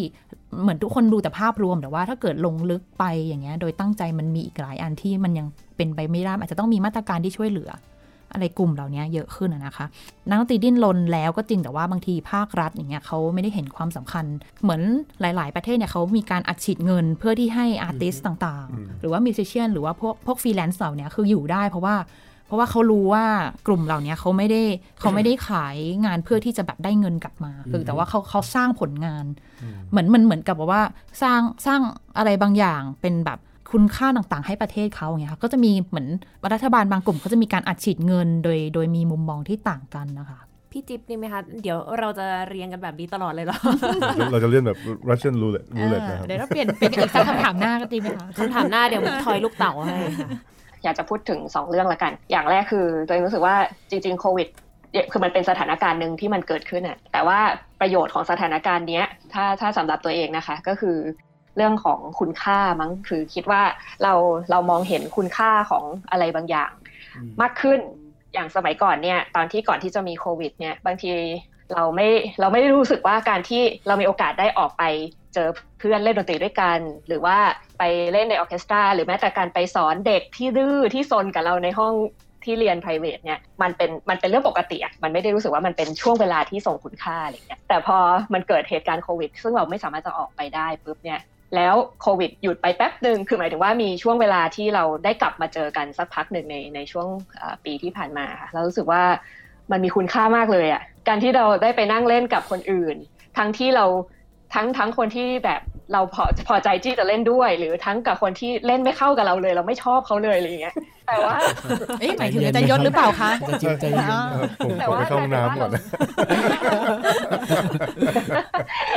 [0.62, 7.70] เหมือนทุกคนดูแต่ภาพรวม แต่ว่าถ้าเกิดลงลึกไปอย่างเงี้ยโดยตั้งใจมันมีอีกหลายอันที่มันยังเป็นไปไม่ได้อาจจะต้องมีมาตรการที่ช่วยเหลือ
[8.32, 9.86] อะไรกลุ่มเหล่านี้เยอะขึ้นนะคะ
[10.28, 14.24] นักดนตรีดิ้นรนแล้วก็จริงแต่ว่าบางทีภาครัฐอย่างเงี้ยเขาไม่ได้เห็นความสำคัญ
[14.62, 14.82] เหมือน
[15.20, 21.96] หลาย ๆ ประเทศเนี่ยเขามีการอัดฉีดเงินเพื่อที่ให้ artist ต่าง ๆ หรือว่า musician หรือว่าพวกพวกฟรีแลนซ์เหล่านี้คืออยู่ได้เพราะว่า
[22.46, 23.24] เพราะว่าเขารู้ว่า
[23.66, 24.62] กลุ่มเหล่านี้เขาไม่ได้
[25.00, 29.24] เขาไม่ได้ขายงานเพื่อที่จะแบบได้เงินกลับมา คือแต่ว่าเขาเขาสร้างผลงาน
[29.90, 30.82] เหมือนมันเหมือนกับว่า
[31.22, 31.80] สร้างสร้าง
[32.18, 33.38] อะไรบางอย่างเป็นแบบ
[33.70, 36.08] คุณค่าต่างๆ ให้ประเทศเขาอย่างเงี้ยค่ะก็จะมีเหมือน
[36.52, 40.38] รัฐบาลบางกลุ่มเขาจะมีการอัดฉีดเงินโดยโดยมีมุมมองที่ต่างกันนะคะ
[40.72, 43.58] พี่จิ๊บนี่ไหมคะ เดี๋ยวเราจะเรียนกันแบบนี้ตลอดเลยเหรอ
[44.32, 44.78] เราจะเรียนแบบ
[45.08, 50.30] Russian roulette roulette นะครับเดี๋ยวเราเปลี่ยนเป็นอีกสักคำถามหน้าก็ดีไหมคะคำถามหน้าเดี๋ยวทอยลูกเต่าให้ค่ะ
[50.84, 53.54] อยากจะพูดถึง 2 เรื่องละกัน อย่างแรกคือตัวเองรู้สึกว่า
[53.90, 54.48] จริงๆโควิด
[55.12, 57.38] คือมันเป็นสถานการณ์หนึ่งที่มันเกิดขึ้นอะแต่ว่า
[57.80, 60.96] ประโยชน์ของสถานการณ์เนี้ยถ้าถ้าสำหรับตัวเองนะคะ ก็คือ
[61.58, 63.62] เรื่องของคุณค่ามั้งคือคิดว่า
[64.02, 64.12] เรา
[64.50, 66.70] เรามองเห็นคุณค่าของอะไรบางอย่าง
[67.40, 67.80] มากขึ้น
[68.34, 71.12] อย่างสมัยก่อนเนี่ยตอนที่ก่อนที่จะมีโควิดเนี่ยบางที
[71.74, 72.08] เราไม่
[72.40, 74.82] เราไม่รู้สึกว่าการที่เรามีโอกาสได้ออกไป
[75.34, 77.36] เจอเพื่อนเล่นดนตรีด้วยกัน หรือว่า
[77.78, 81.94] ไปเล่นในออเคสตราหรือแม้แต่การไปสอนเด็กที่ดื้อที่ซนกับเราในห้อง
[82.44, 87.98] ที่เรียน p r i v a t เนี่ยมันเป็นมันเป็นเรื่องปกติอะมันไม่ได้รู้สึกว่ามันเป็นช่วงเวลาที่ส่งคุณค่าอะไรเงี้ยแต่พอ
[88.34, 91.20] มันเกิดเหตุการณ์โควิด ซึ่งเราไม่สามารถจะออกไปได้ปุ๊บเนี่ย
[91.56, 97.08] แล้วโควิดหยุดไปแป๊บหนึ่งคือหมายถึงว่ามีช่วงเวลาที่เราได้กลับมาเจอกันสักพักหนึ่งในในช่วง
[97.64, 99.02] ปีที่ผ่านมาค่ะเรารู้สึกว่า
[99.70, 102.96] มันมีคุณค่ามากเลยอะการที่เราได้ไปนั่งเล่นกับคนอื่น
[103.38, 103.86] ทั้งที่เรา
[104.54, 105.60] ทั้งทั้งคนที่แบบ
[105.92, 110.74] เราพอพอใจที่จะเล่นด้วย หรือทั้งกับคนที่เล่นไม่เข้ากับเราเลย เราไม่ชอบเขาเลยอะไรอย่างเงี้ย
[111.06, 111.36] แต่ว่า
[112.00, 114.08] เอ๊ะหมายถึงจะยศหรือเปล่าคะจะจิบใจเย็น
[114.64, 115.70] ผมขอไปเข้าห้องน้ำก่อน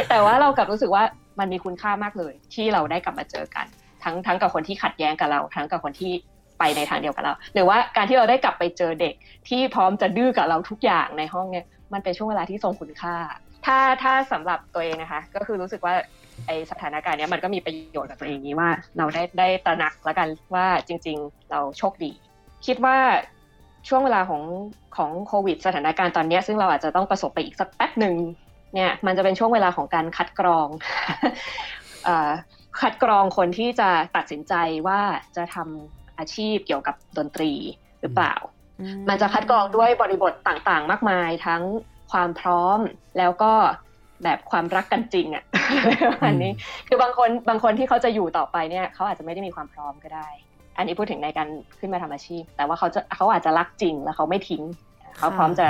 [0.10, 1.04] แต่ว่าเรากลับรู้สึกว่า
[1.40, 3.66] มันมีคุณค่ามากเลย ที่เราได้กลับมาเจอกัน
[4.04, 6.12] ทั้งทั้งกับคนที่ขัดแย้งกับเรา ทั้งกับคนที่
[6.60, 9.14] ไปในทางเดียวกับเรา หรือว่าการที่เราได้กลับไปเจอเด็ก
[9.50, 13.16] ที่พร้อมจะดื้อกับเราทุกอย่างในห้องเนี่ยมันเป็นช่วงเวลาที่ทรงคุณค่า
[13.66, 15.94] ถ้าถ้าสำหรับตัวเองนะคะ ก็คือรู้สึกว่า
[16.48, 22.12] ไอสถานการณ์นี้มันก็มีประโยชน์กับตัวเองนี้ว่า เราได้ได้ตระหนักแล้วกันว่าจริง ๆ เราโชคดี
[22.66, 22.98] คิดว่า
[23.88, 24.44] ช่วงเวลาของ
[24.98, 28.16] ของโควิด สถานการณ์ตอนนี้ซึ่งเราอาจจะต้องประสบไปอีกสักแป๊บหนึ่ง
[28.74, 30.68] เนี่ยมันจะเป็นช่วงเวลาของการคัดกรอง
[32.82, 34.54] คัดกรองคนที่จะตัดสินใจ
[34.88, 35.00] ว่า
[35.38, 37.52] จะทำอาชีพเกี่ยวกับดนตรี
[38.02, 38.36] หรือเปล่า
[39.10, 41.62] มันจะคัดกรองด้วยบริบทต่างๆ มากมายทั้ง
[42.12, 42.80] ความพร้อม
[43.18, 43.54] แล้วก็
[44.24, 45.44] แบบความรักกันจริงอะ่ะ
[46.26, 46.52] อันนี้
[46.88, 50.28] คือบางคนบางคนที่เขาจะอยู่ต่อไปเนี่ยเขาอาจจะไม่ได้มีความพร้อมก็ได้
[50.78, 51.48] อันนี้พูดถึงในการ
[51.80, 54.64] ขึ้นมาทำอาชีพ แต่ว่าเขาจะเขาอาจจะรักจริงแล้วเขาไม่ทิ้ง
[55.18, 55.66] เขาพร้อมจะ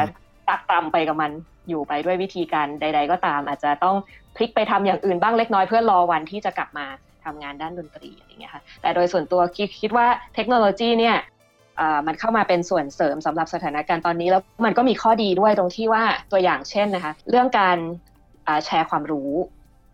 [0.50, 1.32] ตักตำไปกับมัน
[1.70, 3.96] อยู่ไปด้วยวิธีการใด ๆ ก็ตาม อาจจะต้อง
[4.36, 6.86] พลิกไปทำอย่างอื่นบ้างเล็กน้อยเพื่อรอวันที่จะกลับมา
[7.26, 11.18] ทำงานด้านดนตรีอย่างเงี้ยค่ะแต่โดยส่วนตัวคิดคิดว่าเทคโนโลยีเนี่ย
[12.08, 17.78] มันเข้ามาเป็นส่วนเสริมสำหรับสถานการณ์ตอนนี้แล้วมันก็มีข้อดีด้วยตรงที่ว่าตัวอย่างเช่นนะคะเรื่องการ
[18.66, 19.32] แชร์ความรู้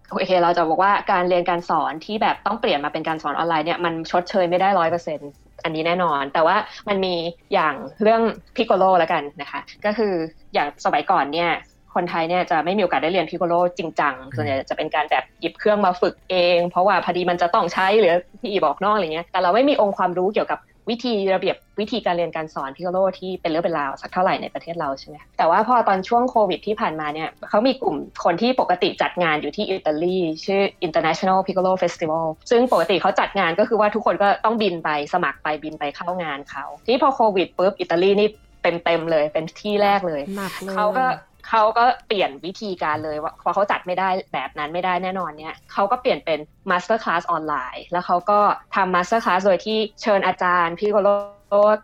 [0.09, 5.29] โอเคเราจะบอกว่าการเรียนการสอนที่แบบต้องเปลี่ยนมาเป็นการสอนออนไลน์เนี่ยมันชดเชยไม่ได้ร้อยเปอร์เซ็นต์
[5.63, 6.55] อันนี้แน่นอน แต่ว่า
[6.87, 7.15] มันมี
[7.53, 8.21] อย่างเรื่อง
[8.55, 10.13] พิกโกโลแล้วกันนะคะ ก็คือ
[10.53, 11.51] อย่างสมัยก่อนเนี่ย
[11.95, 20.59] คนไทยเนี่ยจะไม่มีโอกาสได้เรียนพิโกโลจริงจังส่วนใหญ่จะเป็นการแบบหยิบเครื่องมาฝึกเอง เพราะว่าพอดีมันจะต้องใช้หรือพี่อีบอกนอกอะไรเงี้ยแต่เราไม่มีองค์ความรู้เกี่ยวกับ
[20.89, 38.29] วิธีระเบียบวิธีการเรียนการสอนพิโกโลที่เป็นเรื่องเป็นราวสักเท่าไหร่ในประเทศเราใช่ไหมแต่ว่าพอตอนช่วงโควิดที่ผ่านมาเนี่ยเขามีกลุ่มคนที่ปกติจัดงานอยู่ที่อิตาลีชื่อ International Piccolo Festival ซึ่งปกติเขาจัดงานก็คือว่าทุกคนก็ต้องบินไปสมัครไปบินไปเข้างานเขาที่พอโควิดปุ๊บอิตาลีนี่
[38.63, 41.05] เต็มๆเลยเป็นที่แรกเลยหนักเลยเขาก็
[41.49, 46.39] เขาก็เปลี่ยนวิธีการเลยว่าพอเขาจัดไม่ได้แบบนั้นไม่ได้แน่นอนเนี่ยเขาก็เปลี่ยนเป็น
[46.69, 48.39] masterclass ออนไลน์แล้วเขาก็
[48.75, 51.09] ทำ masterclass โดยที่เชิญอาจารย์ piccolo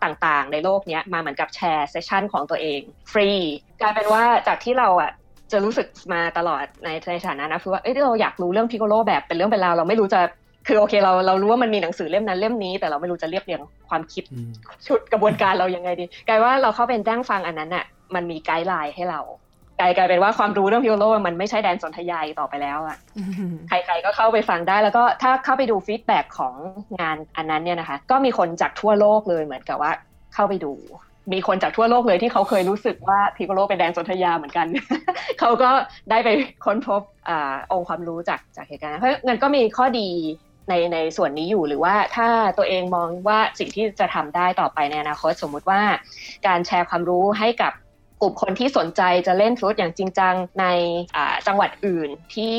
[0.04, 2.80] ต่างๆ ในโลกนี้มาเหมือนกับ share session ของตัวเอง
[3.12, 3.30] ฟรี
[3.80, 5.10] กลายเป็นว่าจากที่เราอะ
[5.52, 10.20] จะรู้สึกมาตลอดในในฐานะนะคือว่าเอ้ยเราอยากรู้เรื่อง piccolo แบบเป็นเรื่องเป็นราวเราไม่รู้จะ
[10.66, 14.24] คือโอเคเราเรารู้ว่ามันมีหนังสือเล่มนั้นเล่มนี้ แต่เราไม่รู้จะเรียบเรียงความคิด
[14.86, 17.84] ชุดกระบวนการเรายังไงดีกลายว่าเราเข้าเป็นจ้างฟังอันนั้นอะ
[18.14, 19.20] มันมี guideline ให้เรา
[19.80, 26.54] กลายกลายเป็นว่าความรู้เรื่อง piccolo มันไม่ใช่แดนสนธยาต่อไปแล้วอะอืมใครๆก็เข้าไปฟังได้แล้วก็ถ้าเข้าไปดู feedback ของ
[27.00, 29.92] งานอันนั้นเนี่ยนะคะ ก็มีคนจากทั่วโลกเลยเหมือนกับว่า
[30.34, 30.72] เข้าไปดู
[31.32, 34.66] มีคนจากทั่วโลกเลยที่เขาเคยรู้สึกว่า piccolo เป็นแดนสนธยาเหมือนกัน
[35.40, 35.70] เขาก็
[36.10, 36.28] ได้ไป
[36.64, 40.08] ค้นพบอาองค์ความรู้จากจากเหตุการณ์นั้นเพราะงั้นก็มีข้อดี
[40.68, 45.80] ในในส่วนนี้อยู่หรือว่าถ้าตัวเองมองว่าสิ่งที่จะทำได้ต่อไปในอนาคตสมมุติว่า
[46.46, 47.72] การแชร์ความรู้ให้กับ
[48.20, 50.64] กลุ่มคนที่สนใจจะเล่นฟลุตอย่างจริงจังใน
[51.16, 52.54] อ่าจังหวัดอื่นที่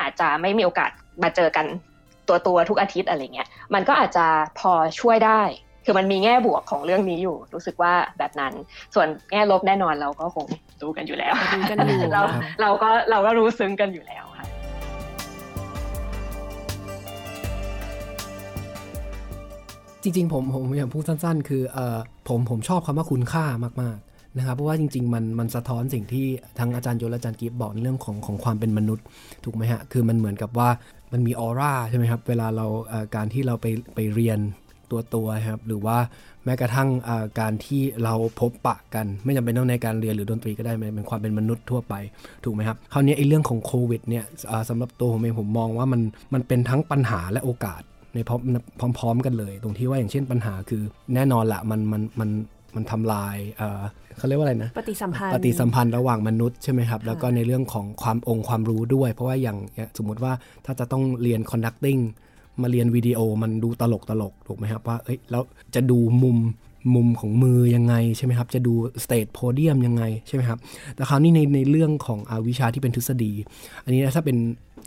[0.00, 0.90] อาจจะไม่มีโอกาส
[1.22, 1.66] มาเจอกัน
[2.28, 4.26] ตัวตัวๆทุกอาทิตย์อะไรเงี้ย มันก็อาจจะ
[4.58, 5.42] พอช่วยได้
[5.84, 8.52] คือมันมีแง่บวกของเรื่องนี้อยู่ รู้สึกว่าแบบนั้น
[8.94, 10.46] ส่วนแง่ลบแน่นอนเราก็คง
[10.82, 14.46] รู้กันอยู่แล้วรู้กันอยู่เราค่ะเราก็เราก็รู้ซึ้งกันอยู่แล้วค่ะ
[20.02, 23.44] จริงๆผมผมอยากพูดสั้นๆ คือเอ่อผมผมชอบคำว่าคุณค่า
[23.82, 24.05] มากๆ
[24.36, 26.26] นะครับเพราะว่าจริงๆมันมันสะท้อนสิ่งที่
[26.58, 29.04] ทั้งอาจารย์โยและอาจารย์กิฟบอกในเรื่องของของความเป็นมนุษย์
[29.44, 30.68] ถูกไหมฮะคือมันเหมือนกับว่า
[31.12, 32.66] มันมีออร่าใช่ไหมครับเวลาเรา
[33.16, 34.38] การที่เราไปไปเรียน
[34.90, 35.96] ตัวตัวครับหรือว่า
[36.44, 36.88] แม้กระทั่ง
[37.40, 41.94] การที่เราพบปะกัน ไม่จำเป็นต้องในการเรียนหรือดนตรีก็ได้มันเป็นความเป็นมนุษย์ทั่วไป
[42.44, 44.24] ถูกไหมครับคราวนี้ไอ้เรื่องของโควิดเนี่ย
[44.68, 46.00] สำหรับตัวผมเองผมมองว่ามัน
[46.34, 47.82] มันเป็นทั้งปัญหาและโอกาส
[48.14, 50.82] ในพร้อมพร้อม ๆ กันเลย ตรงที่ว่าอย่างเช่นปัญหาคือ
[51.14, 52.30] แน่นอนละมันมันมัน
[52.76, 53.80] มันทำลายเอ่อ
[54.18, 60.32] เขาเรียกว่าอะไรนะปฏิสัมพันธ์ปฏิสัมพันธ์ระหว่างมนุษย์ใช่ไหมครับ แล้วก็ในเรื่องของความองค์ความรู้ด้วย เพราะว่าอย่างอย่างสมมุติว่า
[60.64, 62.00] ถ้าจะต้องเรียน conducting
[62.62, 65.42] มาเรียนวิดีโอมันดูตลกตลกถูกไหมครับว่าเอ้ยแล้ว
[65.74, 66.38] จะดูมุม
[66.94, 68.74] มุมของมือยังไงใช่ไหมครับจะดู
[69.04, 70.58] สเตจโพเดียมยังไงใช่ไหมครับ
[70.94, 73.32] แต่คราวนี้ในในเรื่องของอาวิชาที่เป็นทฤษฎี
[73.84, 74.36] อันนี้ถ้าเป็น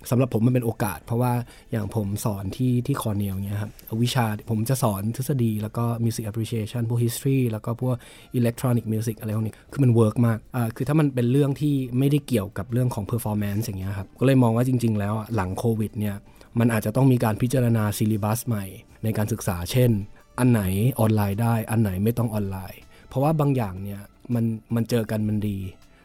[0.09, 1.33] สำหรับผมมันเป็นโอกาส เพราะว่า
[1.71, 3.71] อย่างผมสอนที่ที่คอร์เนลเนี่ยครับ
[4.03, 7.95] วิชาผมจะสอนทฤษฎีแล้วก็ music appreciation พวก history แล้วก็พวก
[8.39, 16.15] electronic music อะไรพวกนี้คือมัน work มากอ่าคือถ้ามันเป็นเรื่องที่ไม่ได้เกี่ยวกับเรื่องของ performance อย่างเงี้ยครับ ก็เลยมองว่าจริง ๆ แล้วอะหลังโควิดเนี่ย
[16.59, 18.65] มันอาจจะต้องมีการพิจารณา syllabus ใหม่
[19.03, 19.91] ในการศึกษาเช่น
[20.39, 20.61] อันไหน
[20.99, 22.79] ออนไลน์ได้ อันไหนไม่ต้องออนไลน์
[23.09, 24.01] เพราะว่าบางอย่างเนี่ย
[24.33, 24.45] มัน
[24.75, 25.57] มันเจอกันมันดี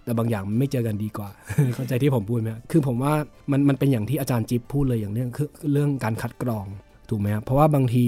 [0.04, 1.28] แต่บางอย่างมันไม่เจอกันดีกว่า
[1.74, 3.12] เข้าใจที่ผมพูดไหมครับคือผมว่า
[3.50, 6.66] มันมันเป็นอย่างที่อาจารย์จิ๊บพูดเลยอย่างเรื่องคือเรื่องการคัดกรอง
[7.10, 8.04] ถูกไหมครับเพราะว่าบางที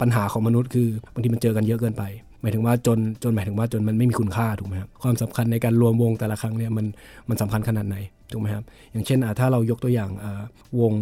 [0.00, 2.04] ปัญหาของมนุษย์คือบางทีมันเจอกันเยอะเกินไป
[2.42, 6.86] หมายถึงว่าจนจนหมายถึงว่าจนมันไม่มีคุณค่าถูกไหมครับความสำคัญในการรวมวงแต่ละครั้งเนี่ยมัน
[7.28, 7.96] มันสำคัญขนาดไหน
[8.32, 10.10] ถูกไหมครับ อย่างเช่นถ้าเรายกตัวอย่าง
[10.80, 10.94] วง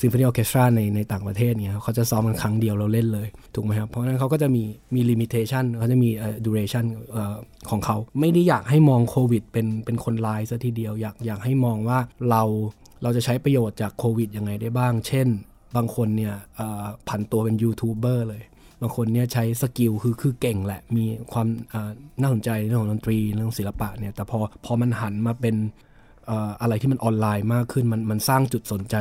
[0.00, 4.62] ซิมโฟนีออเคสตราในในต่างประเทศเนี่ยเขาจะซ้อมกันครั้งเดียวเราเล่นเลยถูกไหมครับเพราะฉะนั้นเขาก็จะมี
[4.94, 6.08] มีลิมิเ t ชันเขาจะมี
[6.44, 6.84] duration
[7.70, 11.98] ของเขา ไม่ได้อยากให้มองโควิดเป็นเป็นคนร้ายซะทีเดียวอยากอยากให้มองว่า
[12.30, 12.42] เรา
[13.02, 15.28] เราจะใช้ประโยชน์จากโควิดยังไงได้บ้าง เช่น
[15.76, 16.34] บางคนเนี่ย
[17.08, 18.42] ผันตัวเป็นยูทูบเบอร์เลย
[18.82, 21.46] บางคนเนี่ยใช้ skill คือคือเก่งแหละ มีความ
[22.20, 25.56] น่าสนใจเรื่องของดนตรีเรื่องศิลปะเนี่ยแต่พอพอมันหันมาเป็น
[26.60, 28.96] อะไรที่มันออนไลน์มากขึ้นมันมันสร้างจุดสนใจ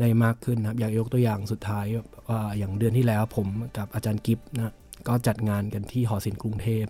[0.00, 1.84] ได้มากขึ้นนะครับ อยากยกตัวอย่างสุดท้าย
[2.28, 4.74] ว่าอย่างเดือนที่แล้วผมกับอาจารย์กิฟต์นะ
[5.08, 6.84] ก็จัดงานกันที่หอศิลป์กรุงเทพ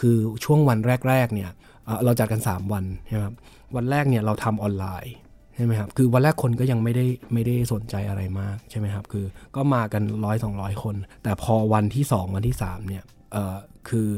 [0.00, 0.78] คือช่วงวัน
[1.08, 1.50] แรกๆเนี่ย
[2.04, 3.34] เราจัดกัน 3 วันใช่ไหมครับ
[3.76, 5.14] วันแรกเนี่ยเราทำออนไลน์
[5.54, 9.24] ใช่ไหมครับคือวันแรกคนก็ยังไม่ได้ไม่ได้สนใจอะไรมากใช่ไหมครับคือ
[9.56, 13.04] ก็มากันร้อยสองร้อยคน แต่พอวันที่ 2 วันที่3เนี่ย
[13.88, 14.08] คือ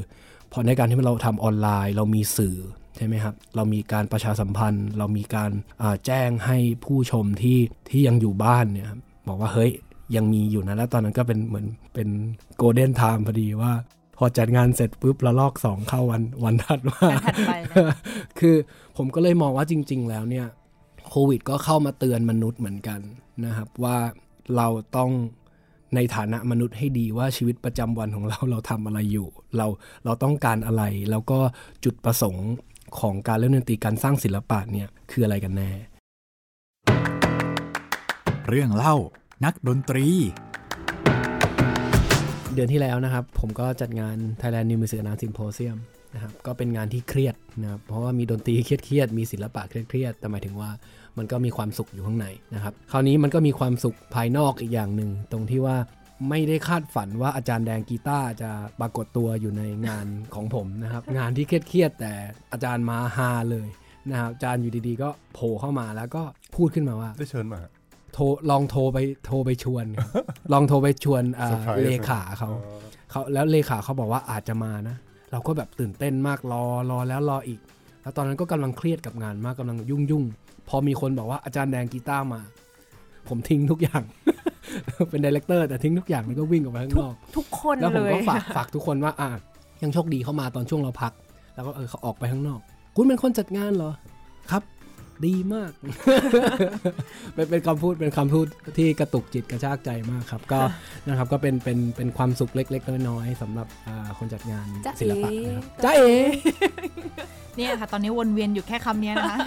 [0.53, 2.57] พอในการที่เราทำออนไลน์ เรามีสื่อ
[2.97, 5.51] ใช่ไหมครับ เรามีการประชาสัมพันธ์ เรามีการ
[5.83, 7.59] อ่าแจ้งให้ผู้ชมที่
[7.91, 9.73] ที่ยังอยู่บ้านเนี่ยครับบอกว่าเฮ้ย
[10.17, 12.09] ยังมีอยู่นะ แล้วตอนนั้นก็เป็นเหมือนเป็น
[12.57, 13.73] โกลเด้นไทม์พอดีว่า
[14.17, 17.95] พอจัดงานเสร็จปุ๊บละลอกสองเข้าวันวันถัดมาวันถัดไปนะ
[18.39, 18.57] คือ
[18.97, 20.47] ผมก็เลยมองว่าจริง ๆ แล้วเนี่ย
[21.09, 23.01] โควิดก็เข้ามาเตือนมนุษย์เหมือนกัน
[23.45, 23.97] นะครับว่า
[24.57, 25.11] เราต้อง
[25.95, 29.67] ในฐานะมนุษย์ให้ดีว่าชีวิตประจำวันของเราเราทำอะไรอยู่ เรา
[30.05, 31.39] เราต้องการอะไร แล้วก็
[31.85, 32.49] จุดประสงค์
[33.01, 35.71] ของการเล่นดนตรีการสร้างศิลปะเนี่ยคืออะไรกันแน่
[38.49, 38.95] เรื่องเล่า
[39.45, 40.07] นักดนตรี
[42.55, 45.79] เดือนที่แล้วนะครับ ผมก็จัดงาน Thailand New Music Art Symposium
[46.15, 50.71] นะครับก็เป็นงานที่เครียดนะครับเพราะว่ามีดนตรีเครียดๆมีศิลปะเครียดๆแต่หมายถึงว่า
[51.19, 55.77] มันก็มีความสุขอยู่ข้างในนะครับคราวนี้มันก็มีความสุขภายนอกอีกอย่างหนึ่งตรงที่ว่า
[56.29, 58.51] ไม่ได้คาดฝันว่าอาจารย์แดงกีตาร์จะ
[58.81, 62.13] ปรากฏตัวอยู่ในงานของผมนะครับ งานที่เครียดๆแต่
[62.53, 63.69] อาจารย์มาฮาเลย
[64.11, 66.23] นะครับอาจารย์อยู่ดีๆ ก็โผล่เข้ามาแล้วก็
[66.57, 67.61] พูดขึ้นมาว่าได้เชิญมา
[68.15, 72.51] โทรลองโทรไปโทรไปชวนครับลองโทรไปชวนอ่า Surprise เลขาเขา
[73.11, 74.97] เขาแล้วเลขาเขาบอกว่าอาจจะมานะ
[75.33, 77.61] เราก็แบบตื่นเต้นมากรอรอแล้วรออีก
[78.03, 80.25] แล้วตอนนั้นก็กำลังเครียดกับงานมากกำลังยุ่งยุ่ง
[80.69, 82.41] พอมีคนบอกว่าอาจารย์แดงกีตาร์มา
[83.29, 84.03] ผมทิ้งทุกอย่าง
[85.11, 89.29] เป็น director แต่ทิ้งทุกอย่างแล้วก็วิ่งออกไปข้างนอกทุกคนแล้วผมเลยก็ฝากฝากทุกคนว่าอะ
[89.83, 91.13] ยังโชคดีเข้ามาตอนช่วงเราพัก
[91.55, 92.61] แล้วก็เออเขาออกไปข้างนอก
[92.97, 93.93] คุณเป็นคนจัดงานเหรอ
[94.51, 94.63] ครับ
[95.27, 95.73] ดีมาก
[97.35, 98.47] เป็นเป็นคำพูดเป็นคำพูด
[98.77, 100.61] ที่กระตุกจิตกระชากใจมากครับ ก็
[101.09, 106.13] นะครับก็เป็นเป็นเป็นความสุขเล็ก ๆ น้อยๆสำหรับอ่าคนจัดงานจ๊ะศิลปะนะครับเอ๋จ้าเอ๋
[107.57, 109.39] เนี่ยค่ะ ตอนนี้วนเวียนอยู่แค่คำเนี้ยนะคะ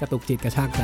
[0.00, 0.82] กระตุกจิตกระชากใจ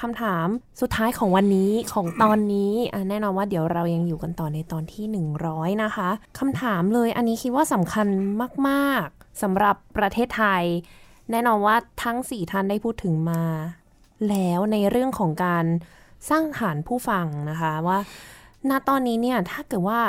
[0.00, 0.46] คำถาม
[0.80, 2.72] สุดท้ายของวันนี้ของตอนนี้
[3.08, 5.04] แน่นอนว่าเดี๋ยวเรายังอยู่กันต่อในตอนที่
[5.44, 8.06] 100 นะคะคำถามเลยอันนี้คิดว่าสำคัญ
[8.68, 10.64] มากๆสำหรับประเทศไทย
[11.30, 13.42] แน่นอนว่าทั้ง 4 ท่านได้พูดถึงมา
[14.28, 15.64] แล้วในเรื่องของการ
[16.30, 17.98] สร้างฐานผู้ฟังนะคะว่า
[18.70, 20.00] ณตอนนี้เนี่ยถ้าเกิดว่า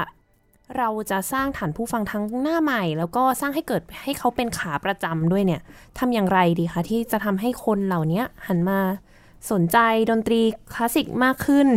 [0.78, 5.62] เราจะสร้างฐานผู้ฟังทั้งหน้าใหม่ แล้วก็สร้างให้เกิดให้เขาเป็นขาประจำด้วยเนี่ย
[5.98, 8.80] ทำอย่างไรดีคะที่จะทำให้คนเหล่านี้หันมา
[9.52, 9.78] สนใจ
[10.10, 10.42] ดนตรี
[10.74, 11.68] คลาสสิกมากขึ้น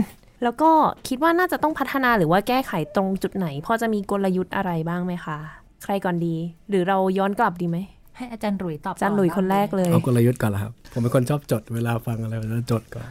[0.42, 0.70] แล้วก็
[1.08, 5.38] คิดว่าน่าจะต้องพัฒนาหรือว่าแก้ไขตรงจุดไหน พอจะมีกลยุทธ์อะไรบ้างไหมคะ
[5.84, 6.36] ใครก่อนดี
[6.68, 7.78] หรือเราย้อนกลับดีไหม
[8.16, 13.06] ให้อาจารย์หลุยตอบอาจารย์หลุยคนแรกเลยเอากลยุทธ์ก่อนละครับ ผมเป็นคนชอบจดเวลาฟังอะไรผมจะจดก่อน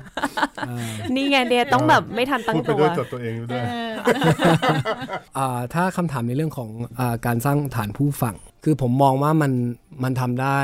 [0.68, 3.64] อ่านี่ไงเดียต้องแบบไม่ทันตั้งพูดไปตัวด้วยจดตัวเองไปด้วย
[5.38, 9.52] อ่าถ้าคำถามในเรื่องของอาการสร้างฐานผู้ฟัง คือผมมองว่ามัน
[10.04, 10.60] มันทำได้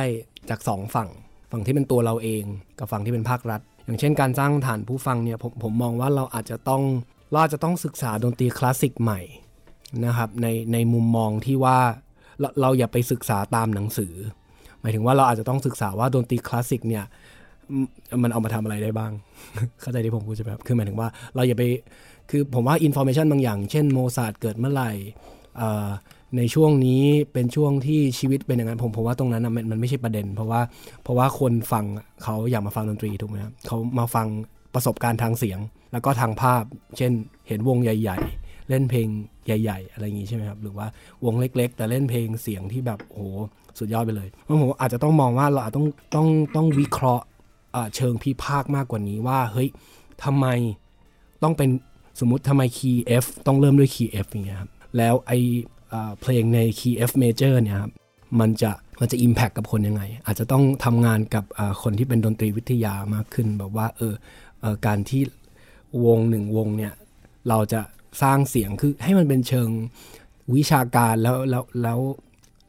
[0.50, 1.10] จากสองฝั่ง
[1.52, 2.44] ฝั่งที่เป็นตัวเราเอง
[2.80, 6.82] กับฝั่งที่เป็นภาครัฐ อย่างเช่นการสร้างฐานผู้ฟังเนี่ยผมผมมองว่าเราอาจจะต้อง
[7.32, 9.20] เราอาจจะต้องศึกษาดนตรีคลาสสิกใหม่
[10.06, 11.78] นะครับในในมุมมองที่ว่า
[12.40, 14.14] เราเราอย่าไปศึกษาตามหนังสือ
[14.82, 17.04] หมายถึงว่าเราอาจจะต้องศึกษาว่าดนตรีคลาสสิกเนี่ย
[18.24, 19.12] มันเอามาทำอะไรได้บ้าง
[19.82, 21.64] เข้าใจที่ผมพูดใช่ไหมครับคือหมายถึงว่าเราอย่าไป
[22.30, 24.92] คือผมว่าอินโฟ a t ชันบางอย่าง เช่นโมซาร์ทเกิดเมื่อไหร่
[25.60, 25.88] อ่อ
[26.38, 27.04] ในช่วงนี้
[27.34, 30.62] เป็นช่วงที่ชีวิตเป็นอย่างนั้นผมผมว่าตรงนั้นนะมันมันไม่ใช่ประเด็น เพราะว่า
[31.04, 31.86] เพราะว่าคนฟัง
[32.24, 34.28] เขาอยากมาฟังดนตรีถูกไหมครับเขามาฟัง
[34.74, 35.60] ประสบการณ์ทางเสียง
[35.92, 36.64] แล้วก็ทางภาพ
[36.98, 37.12] เช่น
[37.48, 39.08] เห็นวงใหญ่ ๆ เล่นเพลง
[39.46, 40.88] ใหญ่ ๆ อะไรอย่างงี้ใช่ไหมครับหรือว่า
[41.26, 43.38] วงเล็ก ๆ แต่เล่นเพลงเสียงที่แบบโอ้โห
[43.80, 47.26] สุดยอดไปเลยเพราะผมอาจจะต้องมองว่าเราอาจต้องต้องต้องวิเคราะห์
[47.96, 49.70] เชิงพิพากมากกว่านี้ว่าเฮ้ย
[50.24, 50.46] ทำไม
[51.44, 51.70] ต้องเป็น
[52.20, 55.32] สมมติทำไมคีย์ F ต้องเริ่มด้วยคีย์ F อย่างเงี้ยครับแล้วไอ
[56.22, 57.92] เพลงในคีย์ F major เนี่ยครับ
[58.40, 61.44] มันจะมันจะ impact กับคนยังไง อาจจะต้องทำงานกับ
[61.84, 64.14] คนที่เป็นดนตรีวิทยามากขึ้น แบบว่าเออ
[64.86, 65.22] การที่
[66.06, 66.94] วงหนึ่งวงเนี่ย
[67.50, 67.82] เราจะ
[68.22, 69.70] สร้างเสียงคือให้มันเป็นเชิง
[70.56, 72.00] วิชาการแล้วแล้วแล้ว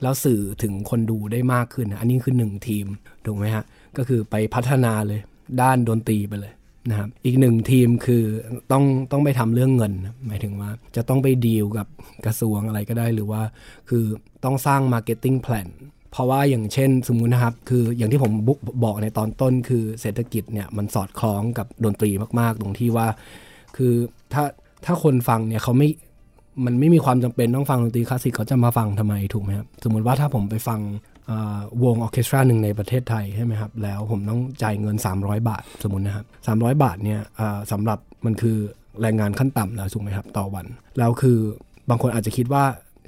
[0.03, 2.87] แล้วสื่อถึงคนดูได้มากขึ้น อันนี้คือหนึ่งทีม
[3.25, 3.65] ถูกไหมฮะ
[3.97, 5.21] ก็คือไปพัฒนาเลย
[5.63, 6.53] ด้านดนตรีไปเลย
[6.89, 8.25] นะครับอีกหนึ่งทีมคือ
[8.73, 9.93] ต้องต้องไปทำเรื่องเงิน
[10.27, 11.87] หมายถึงว่าจะต้องไปดีลกับ
[12.27, 13.43] กระทรวงอะไรก็ได้หรือว่า
[13.89, 14.05] คือ
[14.45, 15.69] ต้องสร้าง Marketing Plan
[16.11, 22.11] เพราะว่าอย่างเช่นสมมุตินะครับ คืออย่างที่ผมบุกบอกในตอนต้นคือเศรษฐกิจเนี่ยมันสอดคล้องกับดนตรี
[22.41, 23.07] มากๆ ตรงที่ว่า
[23.77, 23.93] คือ
[24.33, 24.45] ถ้า
[24.85, 25.89] ถ้าคนฟังเนี่ยเขาไม่
[26.65, 30.81] มันไม่มีความจำเป็นต้องฟังดนตรีคลาสสิกเขาจะมาฟังทำไมถูกไหมครับสมมติว่าถ้าผมไปฟัง
[31.83, 36.27] วงออเคสตราหนึ่งในประเทศไทยใช่ไหมครับแล้วผมต้องจ่ายเงิน 300 บาทสมมตินะครับ
[36.61, 37.21] 300 บาทเนี่ย
[37.73, 38.57] สำหรับมันคือ
[39.01, 40.67] แรงงานขั้นต่ำแล้วถูกไหมครับต่อวัน
[40.99, 41.39] แล้วคือ
[41.91, 42.65] บางคนอาจจะคิดว่า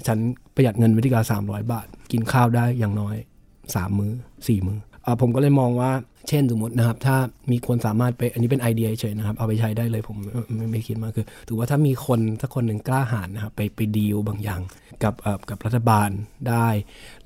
[0.07, 0.17] ฉัน
[0.55, 3.15] ประหยัดเงินวิธีการ300 บาท กินข้าวได้อย่างน้อย
[3.57, 4.79] 3 มื้อ4มื้อ
[5.21, 5.91] ผมก็เลยมองว่า
[6.29, 7.17] เช่นสมมตินะครับ ถ้า
[7.51, 14.61] มีคนสามารถไปอันนี้เป็นไอเดียเฉยนะครับ เอาไปใช้ได้เลยผมไม่ไม่ไม่คิดมากคือ ถือว่าถ้ามีคนสักคนหนึ่งกล้าหาญนะครับไปไปดีลบางอย่าง
[15.03, 15.15] กับ
[15.49, 16.09] กับรัฐบาล
[16.49, 16.67] ได้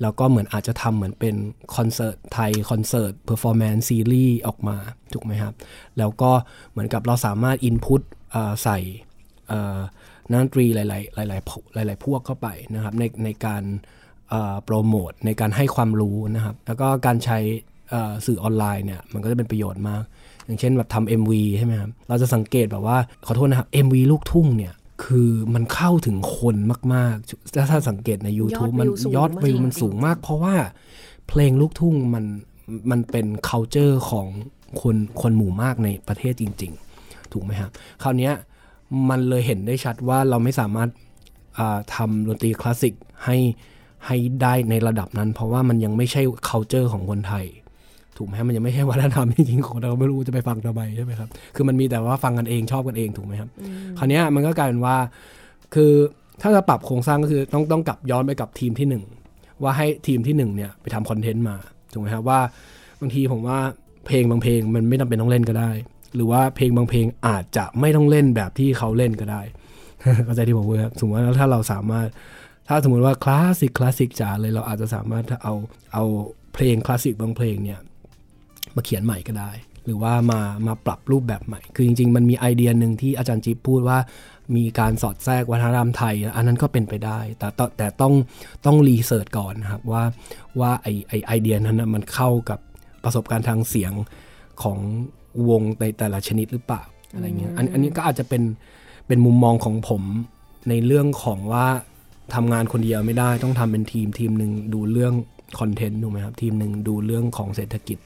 [0.02, 1.34] แล้วก็เหมือนอาจจะทำเหมือนเป็น
[1.76, 4.76] คอนเสิร์ตไทย concert performance series ออกมา
[5.12, 5.54] ถูกไหมครับ
[5.98, 6.30] แล้วก็
[6.70, 8.02] เหมือนกับเราสามารถ input
[8.62, 8.78] ใส่
[10.30, 13.62] นักดนตรีหลาย ๆ หลาย ๆ หลาย ๆ พวกเข้าไปนะครับในในการ
[14.64, 17.38] โปรโมทในการให้ความรู้นะครับ แล้วก็การใช้
[17.90, 20.02] เอ่อสื่อออนไลน์เนี่ยมันก็จะเป็นประโยชน์มาก
[20.46, 24.74] อย่างเช่นแบบทำ MV ใช่ไหมครับ เราจะสังเกตแบบว่าขอโทษนะครับ MV ลูกทุ่งเนี่ย
[25.04, 26.56] คือมันเข้าถึงคน
[26.94, 30.54] มากๆถ้าถ้าสังเกตใน YouTube มันยอดวิวมันสูงมาก เพราะว่า
[31.28, 32.24] เพลงลูกทุ่งมัน
[32.90, 34.26] มันเป็น c u เจอร์ของ
[34.80, 36.72] คนคนหมู่มากในประเทศจริง
[37.02, 37.70] ๆ ถูกไหมครับ
[38.02, 38.30] คราวนี้
[39.10, 40.90] มันเลยเห็นได้ชัดว่าเราไม่สามารถ
[41.94, 43.36] ทำดนตรีคลาสสิกให้
[44.06, 47.44] ให้ได้ในระดับนั้น เพราะว่ามันยังไม่ใช่ c u เจอร์ของคนไทย
[48.16, 53.48] ถูกไหมมันยังไม่ใช่วัฒนธรรมจริงๆของเราไม่รู้จะไปฟังทำไมใช่ไหมครับคือมันมีแต่ว่าฟังกันเองชอบกันเองถูกไหมครับ
[53.98, 54.96] คราวนี้มันก็กลายเป็นว่า
[55.74, 55.92] คือ
[56.42, 59.02] ถ้าจะปรับโครงสร้างก็คือต้องต้องกลับย้อนไปกับทีมที่หนึ่ง
[59.62, 61.56] ว่าให้ทีมที่หนึ่งเนี่ยไปทำคอนเทนต์มา
[61.92, 62.40] ถูกไหมครับว่า
[63.00, 63.58] บางทีผมว่า
[64.06, 65.70] เพลงบางเพลงมันไม่จาเป็นต้องเล่นก็ได้
[66.14, 69.40] หรือว่าเพลงบางเพลงอาจจะไม่ต้องเล่นแบบที่เขาเล่นก็ได้
[70.24, 72.06] เข้าใจที่ผมพูดครับสมมติว่าถ้าเราสามารถ
[72.68, 75.54] ถ้าสมมติว่าคลาสสิกคลาสสิกจ๋าเลยเราอาจจะสามารถเอา
[75.92, 76.04] เอา
[76.54, 77.80] เพลงคลาสสิกบางเพลงเนี่ย
[78.74, 79.50] มาเขียนใหม่ก็ได้
[79.84, 83.98] หรือว่ามามาปรับรูปแบบใหม่ คือจริง ๆ มันมีไอเดียหนึ่งที่อาจารย์จิ๊บพูดว่า
[84.56, 87.48] มีการสอดแทรกวัฒนธรรมไทย อันนั้นก็เป็นไปได้ แต่
[87.78, 88.14] แต่ต้อง
[88.66, 90.02] ต้อง research ก่อนนะครับว่า
[90.60, 92.58] ว่าไอไอไอเดียนั้นมันเข้ากับ
[93.04, 93.92] ประสบการณ์ทางเสียง
[94.62, 94.78] ของ
[95.48, 96.82] วงในแต่ละชนิดหรือเปล่า
[97.14, 98.42] อะไรเงี้ยอันอันนี้ก็อาจจะเป็น
[99.06, 100.02] เป็นมุมมองของผม
[100.68, 101.66] ในเรื่องของว่า
[102.34, 105.14] ทำงานคนเดียวไม่ได้ต้องทำเป็นทีมทีมหนึ่งดูเรื่อง
[105.60, 107.98] คอนเทนต์ถูกไหมครับ ทีมหนึ่งดูเรื่องของเศรษฐกิจ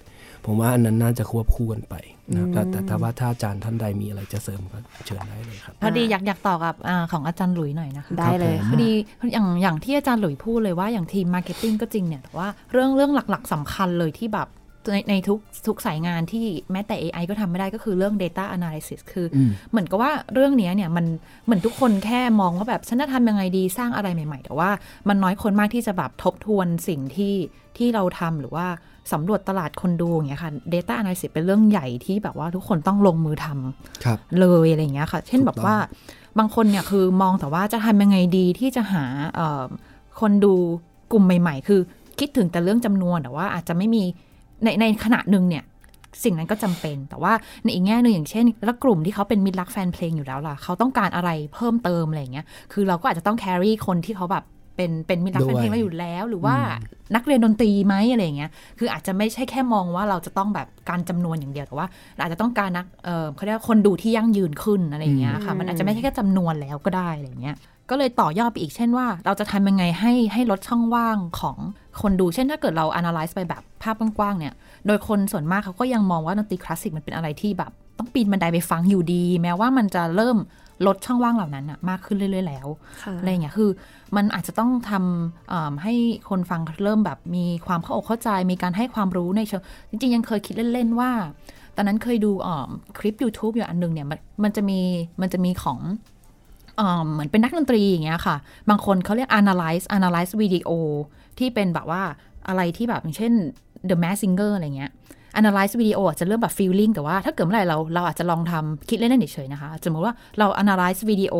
[0.46, 1.94] ผมว่าอันนั้นน่าจะควบคู่กันไป
[2.34, 8.90] นะแต่แต่ถ้าว่าถ้าอาจารย์ท่านใดมีอะไรจะเสริมก็เชิญได้เลยครับ พอดีอยากอยากต่อกับอของอาจารย์หลุยหน่อยนะคะได้เลยพอดี
[9.32, 14.48] อย่างอย่างที่อาจารย์หลุยพูดเลยว่าอย่างทีม marketing ก็จริงเนี่ยแต่ว่าเรื่องเรื่องหลักๆสำคัญเลยที่แบบ
[14.90, 19.26] ในในทุกทุกสายงานที่แม้แต่ AI ก็ทำไม่ได้ก็คือเรื่อง data analysis คือ
[19.70, 21.06] เหมือนกับว่าเรื่องนี้เนี่ยมัน
[21.44, 24.70] เหมือนทุกคนแค่มองว่าแบบ ฉันจะทำยังไงดีสร้างอะไรใหม่ ๆ แต่ว่า
[25.08, 27.34] มันน้อยคนมากที่จะแบบทบทวนสิ่งที่
[27.76, 28.66] ที่เราทำหรือว่า
[29.12, 35.74] สำรวจตลาดคนดูอย่างเงี้ยค่ะ data analysis เป็นเรื่องใหญ่ที่แบบว่าทุกคนต้องลงมือทำเลยอะไรเงี้ยค่ะ เช่นแบบว่า
[36.38, 39.04] บางคนเนี่ยคือมองแต่ว่าจะทำยังไงดีที่จะหา
[40.20, 40.54] คนดู
[41.12, 41.80] กลุ่มใหม่ ๆ คือ
[42.18, 44.04] คิดถึงแต่เรื่องจำนวนแต่ว่าอาจจะไม่มี
[44.64, 45.64] ในในขณะหนึ่งเนี่ย
[46.24, 47.32] สิ่งนั้นก็จำเป็น แต่ว่า
[47.64, 54.44] ในอีกแง่หนึ่งอย่างเช่น แล้วกลุ่มที่เขาเป็นมิตรรักแฟนเพลงอยู่แล้วล่ะ เขาต้องการอะไรเพิ่มเติมอะไรเงี้ย คือเราก็อาจจะต้องแครี่คนที่เขาแบบ
[54.76, 56.56] เป็นเป็นมิตรรักแฟนเพลงมาอยู่แล้ว หรือว่า
[57.14, 67.56] นักเรียนดนตรีไหมอะไรเงี้ย คืออาจจะไม่ใช่แค่มองว่าเราจะต้องแบบการจำนวนอย่างเดียว แต่ว่าเราอาจจะต้องการนักเออเขาเรียกคนดูที่ยั่งยืนขึ้นอะไรเงี้ยค่ะ มันอาจจะไม่ใช่แค่จำนวนแล้วก็ได้อะไรเงี้ย
[67.92, 71.56] ก็เลยต่อยอดไปอีกเช่นว่า เราจะทำยังไงให้ให้ลดช่องว่างของ
[72.00, 74.54] คนดู เช่นถ้าเกิดเรา analyze ไปแบบภาพกว้างๆเนี่ย
[74.86, 80.36] โดยคนส่วนมากเขาก็ยังมองว่าดนตรีคลาสสิกมันเป็นอะไรที่แบบ ต้องปีนบันไดไปฟังอยู่ดี แม้ว่ามันจะเริ่ม
[80.86, 82.68] ลดช่องว่างเหล่านั้นอะมากขึ้นเรื่อย ๆ แล้ว
[83.18, 83.70] อะไรเงี้ยคือ
[84.16, 85.94] มันอาจจะต้องทำให้
[86.28, 91.10] คนฟังเริ่มแบบมีความเข้าอกเข้าใจ มีการให้ความรู้ในเชิงจริง ๆ ยังเคยคิดเล่น ๆ ว่า
[91.76, 92.30] ตอนนั้นเคยดู
[92.98, 94.80] คลิป YouTube อยู่อันนึงเนี่ยมันมันจะมี
[95.20, 95.78] มันจะมีของ
[97.12, 98.36] เหมือนเป็นนักดนตรีอย่างเงี้ยค่ะ
[98.68, 100.70] บางคนเขาเรียก analyze analyze video
[101.38, 102.02] ที่เป็นแบบว่า
[102.48, 103.32] อะไรที่แบบอย่างเช่น
[103.88, 104.90] The Mask Singer อะไรเงี้ย
[105.40, 111.34] analyze วิดีโอจะเริ่มแบบ feeling แต่ว่าถ้าเกิดเมื่อไหร่เราเราอาจจะลองทำคิดเล่นๆเฉยๆนะคะ สมมติว่าเรา analyze วิดีโอ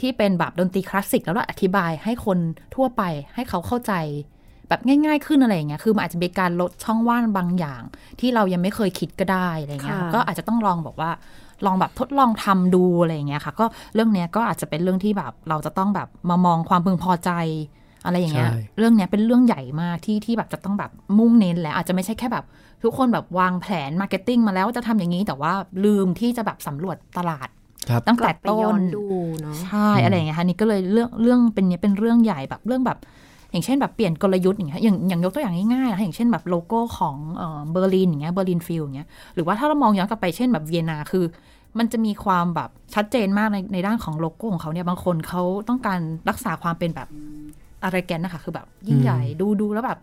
[0.00, 2.38] ที่เป็นแบบดนตรีคลาสสิกแล้วเราอธิบายให้คน
[2.74, 3.02] ทั่วไป
[3.34, 3.92] ให้เขาเข้าใจ
[4.68, 7.82] แบบง่ายๆขึ้นอะไรอย่างเงี้ย คือมันอาจจะเป็นการลดช่องว่างบางอย่าง
[8.20, 11.10] ที่เรายังไม่เคยคิดก็ได้อะไรเงี้ย ก็อาจจะต้องลองบอกว่า
[11.66, 17.30] ลองแบบทดลองทำดูอะไรอย่างเงี้ยค่ะ ก็เรื่องเนี้ยก็อาจจะเป็นเรื่องที่แบบเราจะต้องแบบมามองความพึงพอใจ
[18.04, 22.44] อะไรอย่างเงี้ย เรื่องเนี้ยเป็นเรื่องใหญ่มากที่ที่แบบจะต้องแบบมุ่งเน้นแหละอาจจะไม่ใช่แค่แบบ
[22.82, 25.52] ทุกคนแบบวางแผน marketing มาแล้วจะทำอย่างนี้แต่ว่า
[25.84, 27.48] ลืมที่จะแบบสำรวจตลาด
[28.08, 29.06] ตั้งแต่ต้นดู
[29.40, 32.98] เนาะใช่อะไรอย่างเงี้ยค่ะนี่ก็เลยเรื่องเรื่องเป็นเนี้ยเป็นเรื่องใหญ่แบบเรื่องแบบ
[33.52, 37.16] อย่างเช่นแบบเปลี่ยนกลยุทธ์อย่างเงี้ยอย่างอย่างยกตัวอย่างง่ายๆนะอย่างเช่นแบบโลโก้ของ
[37.70, 41.24] เบอร์ลินอย่างเงี้ย Berlin Phil อย่างเงี้ยหรือว่าถ้าเรามองย้อนกลับไปเช่นแบบเวียนาคือ
[41.78, 47.08] มันจะมีความแบบชัดเจนมากในในด้านของโลโก้ของเขาเนี่ยบางคนเขาต้องการรักษาความเป็นแบบ
[47.84, 49.98] อลังการนะคะคือแบบยิ่งใหญ่ดูดูแล้วแบบ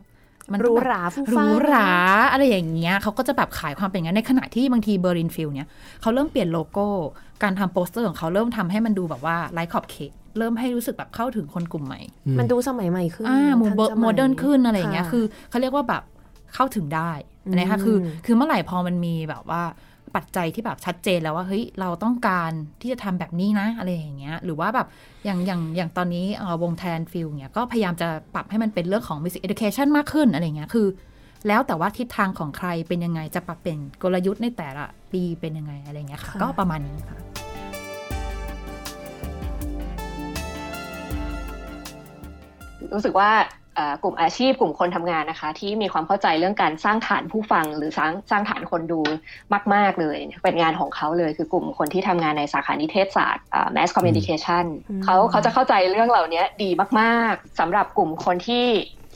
[0.51, 1.89] มันหรูหราฟู่ฟ่าหรูหรา
[2.31, 5.69] อะไรอย่างเงี้ยเขาก็จะแบบขายความเป็นอย่างนั้นในขณะที่บางที Berlin Phil เนี่ย
[6.01, 6.87] เขาเริ่มเปลี่ยนโลโก้
[7.43, 12.01] การทำโปสเตอร์ของเขาเริ่มทำให้มันดูแบบว่าไร้ขอบเขต เริ่มให้รู้สึกแบบเข้าถึงคนกลุ่มใหม่
[12.39, 16.03] มันดูสมัยใหม่ขึ้นอ่า modern ขึ้นอะไรอย่างเงี้ย คือเขาเรียกว่าแบบ
[16.53, 17.11] เข้าถึงได้
[17.57, 19.63] นะคะคือ คือเมื่อไหร่พอมันมีแบบว่า
[20.15, 24.87] ปัจจัยที่แบบชัดเจนแล้วว่าเฮ้ยเราต้องการที่จะทำแบบนี้นะอะไรอย่างเงี้ย หรือว่าแบบ
[25.25, 26.25] อย่างอย่างอย่างตอนนี้
[26.63, 30.87] วง Thai Phil เนี่ยก็พยายามจะปรับให้มันเป็นเรื่องของ music education มากขึ้นอะไรเงี้ยคือ
[31.47, 37.17] แล้วแต่ว่าทิศทางของใครเป็นยังไงจะปรับเป็นกลยุทธ์ในแต่ละปีเป็นยังไงอะไรเงี้ยค่ะ ก็ประมาณนี้ค่ะ
[42.95, 43.31] รู้สึกว่า
[44.03, 49.01] กลุ่มอาชีพกลุ่มคนทำงานนะคะ ที่มีความเข้าใจเรื่องการสร้างฐานผู้ฟัง หรือสร้างสร้างฐานคนดู
[49.73, 54.65] มาก ๆ เลย เป็นงานของเขาเลยคือกลุ่มคนที่ทำงานในสาขานิเทศศาสตร์ mass communication
[55.03, 56.69] เขาเขาจะเข้าใจเรื่องเหล่านี้ดี
[56.99, 58.65] มากๆสำหรับกลุ่มคนที่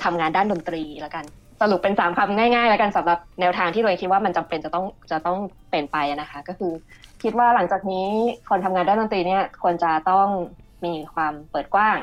[0.04, 1.26] ทำงานด้านดนตรีแล้วกัน
[1.62, 5.38] สรุปเป็นสามคำง่ายๆ แล้วกันสำหรับแนวทางที่เราคิดว่ามันจำเป็นจะต้องจะต้อง
[5.72, 6.72] เป็นไปนะคะ ก็คือ
[7.24, 8.08] คิดว่าหลังจากนี้
[8.50, 10.28] คนทำงานด้านดนตรีเนี่ยควรจะต้อง
[10.86, 11.98] มีความเปิดกว้าง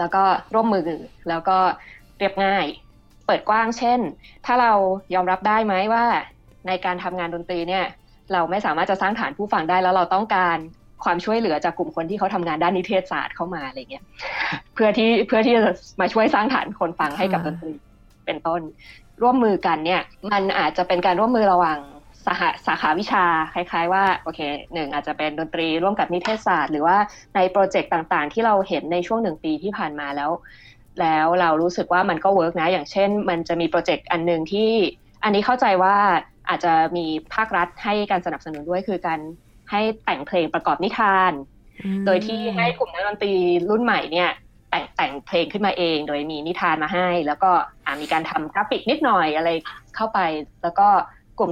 [0.00, 0.22] แล้วก็
[0.54, 0.88] ร่วมมือ
[1.28, 1.58] แล้วก็
[2.18, 2.64] เรียบง่าย
[3.26, 4.00] เปิดกว้างเช่น
[4.46, 4.72] ถ้าเรา
[5.14, 6.04] ยอมรับได้ไหมว่า
[6.66, 7.84] ในการทำงานดนตรีเนี่ย
[8.32, 10.58] เราไม่สามารถจะสร้างฐานผู้ฟังได้แล้วเราต้องการ
[11.04, 14.04] ความช่วยเหลือจากกลุ่มคนที่เขาทำงานด้านนิเทศศาสตร์เข้ามาอะไรเงี้ย
[14.74, 15.62] เพื่อที่เพื่อที่จะ
[16.00, 17.72] มาช่วยสร้างฐานคนฟังให้กับดนตรี
[18.26, 18.60] เป็นต้น
[19.22, 21.78] ร่วมมือกันเนี่ย มันอาจจะเป็นการร่วมมือระหว่าง
[22.26, 24.40] สาขาสาขาวิชาคล้าย ๆ ว่าโอเค
[24.74, 26.96] หนึ่งอาจจะเป็นดนตรีร่วมกับนิเทศศาสตร์ หรือว่า
[27.34, 30.30] ในโปรเจกต์ต่างๆ ที่เราเห็นในช่วงหนึ่งปีที่ผ่านมาแล้ว
[31.00, 34.70] แล้วเรารู้สึกว่ามันก็ work นะ อย่างเช่น มันจะมีโปรเจกต์อันหนึ่งที่
[35.24, 35.96] อันนี้เข้าใจว่า
[36.48, 39.20] อาจจะมีภาครัฐให้การสนับสนุนด้วยคือการ
[39.70, 41.32] ให้แต่งเพลงประกอบนิทาน
[42.06, 43.34] โดยที่ให้กลุ่มนักดนตรี
[43.70, 44.30] รุ่นใหม่เนี่ย
[44.70, 47.50] แต่งแต่งเพลงขึ้นมาเอง โดยมีนิทานมาให้ แล้วก็
[48.00, 49.50] มีการทำกราฟิกนิดหน่อยอะไร
[49.96, 50.18] เข้าไป
[50.62, 50.88] แล้วก็
[51.38, 51.50] กลุ่ม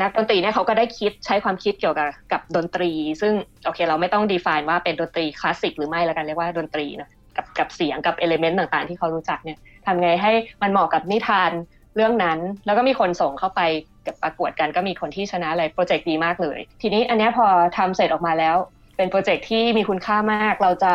[0.00, 2.90] นักดนตรีเนี่ยเขาก็ได้คิดใช้ความคิดเกี่ยวกับกับดนตรี
[3.20, 3.32] ซึ่ง
[3.64, 10.32] โอเค เราไม่ต้อง define ว่าเป็นดนตรีคลาสสิกหรือไม่แล้วกันเรียกว่าดนตรีนะกับกับเสียงกับ element ต่างๆ ที่เขารู้จักเนี่ยทำไงให้
[10.62, 11.50] มันเหมาะกับนิทาน
[11.96, 13.60] เรื่องนั้น แล้วก็มีคนส่งเข้าไป
[14.06, 17.46] กับประกวดกันก็มีคนที่ชนะอะไรโปรเจกต์ดีมากเลย ทีนี้อันนี้พอ
[17.78, 18.56] ทำเสร็จออกมาแล้ว
[18.96, 20.92] เป็นโปรเจกต์ที่มีคุณค่ามาก เราจะ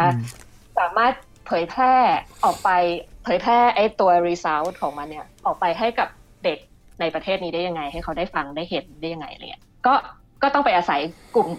[0.79, 1.13] สามารถ
[1.47, 1.93] เผยแพร่
[2.45, 2.69] ออกไป
[3.23, 6.07] เผยแพร่ไอ้ตัว result ของมันเนี่ยออกไปให้กับ
[6.43, 6.57] เด็ก
[7.01, 9.93] ในประเทศนี้ได้ยังไง ให้เขาได้ฟังได้เห็นได้ยังไงอะไรเงี้ยก็
[10.43, 10.99] ก็ต้องไปอาศัย
[11.35, 11.49] กลุ่ม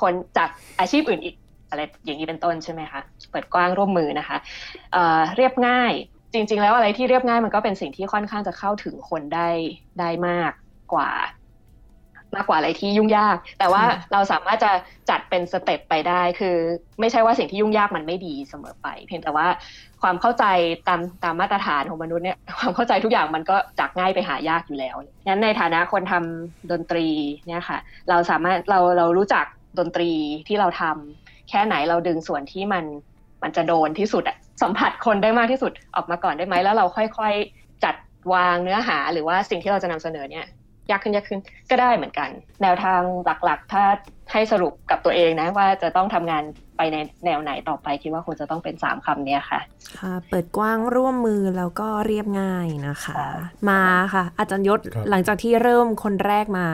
[0.00, 0.48] คนจาก
[0.80, 1.36] อาชีพอื่นอีก
[1.70, 4.36] อะไรอย่างนี้เป็นต้นใช่ไหมคะเปิดกว้างร่วมมือนะคะ
[4.92, 5.92] เเรียบง่าย
[6.32, 9.48] จริง ๆ แล้วอะไรที่เรียบง่ายมันก็เป็นสิ่งที่ค่อนข้างจะเข้าถึงคนได้
[10.00, 10.52] ได้มาก
[10.92, 11.10] กว่า
[12.36, 14.72] มากกว่าอะไรที่ยุ่งยาก แต่ว่าเราสามารถจะ
[15.10, 16.56] จัดเป็นสเต็ปไปได้ คือ
[17.00, 19.46] ไม่ใช่ว่าสิ่งที่ยุ่งยากมันไม่ดีเสมอไป เพียงแต่ว่า
[20.02, 20.44] ความเข้าใจ
[20.88, 27.06] ตามตามมาตรฐานของมนุษย์เนี่ยความเข้าใจทุกอย่างมันก็จากง่ายไปหายากอยู่แล้วงั้นในฐานะคนทำดนตรี
[27.48, 27.78] เนี่ยค่ะ
[28.08, 29.44] เราสามารถเราเรารู้จัก
[29.78, 30.10] ดนตรี
[30.48, 32.84] ที่เราทำแค่ไหนเราดึงส่วนที่มัน
[33.42, 37.94] มันจะโดนที่สุดอะสัมผัสคนได้มากที่สุดออกมาก่อนได้ไหมแล้วเราค่อยๆจัด
[38.34, 40.46] วางเนื้อหาหรือว่าสิ่งที่เราจะนำเสนอเนี่ย
[40.90, 42.28] ยากขึ้นยากขึ้นก็ได้เหมือนกัน
[42.62, 43.00] แนวทาง
[43.44, 43.84] หลักๆ ถ้า
[44.32, 46.42] ให้สรุปกับตัวเองนะ ว่าจะต้องทำงาน
[46.76, 49.60] ไปในแนวไหนต่อไปคิดว่าควรจะต้องเป็นสามคำนี้ค่ะ
[49.98, 53.14] ค่ะ เปิดกว้างร่วมมือแล้วก็เรียบง่ายนะคะ
[53.70, 53.82] มา
[54.14, 54.80] ค่ะ อาจารย์ยศ
[55.10, 56.66] หลังจากที่เริ่มคนแรกมา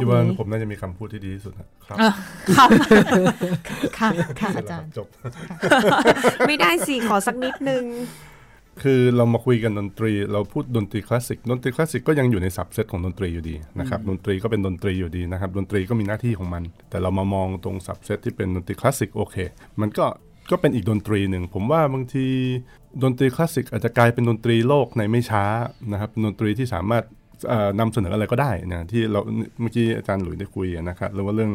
[0.00, 1.98] คิดว่าผมน่าจะมีคำพูดที่ดีที่สุดครับ
[2.56, 2.68] ครับ
[3.98, 4.08] ค่ะ
[4.40, 5.06] ค่ะอาจารย์จบ
[6.46, 7.84] ไม่ได้สิขอสักนิดนึง
[8.82, 19.36] คือเรามาคุยกันดนตรี เราพูดดนตรีคลาสสิกดนตรีคลาสสิกก็ยังอยู่ในสับเซตของดนตรีอยู่ดีนะครับดนตรีก็เป็นดนตรีอยู่ดีนะครับดนตรีก็มีหน้าที่ของมัน แต่เรามามองตรง subset ที่เป็นดนตรีคลาสสิกโอเค
[19.80, 20.04] มันก็
[20.50, 22.26] ก็เป็นอีกดนตรีหนึ่ง ผมว่าบางที
[23.02, 25.44] ดนตรีคลาสสิกอาจจะกลายเป็นดนตรีโลกในไม่ช้า
[25.92, 27.04] นะครับดนตรีที่สามารถ
[27.80, 29.20] นำเสนออะไรก็ได้นะที่เรา
[29.60, 31.50] เมื่อกี้อาจารย์หลุยได้คุยนะครับหรือว่าเรื่อง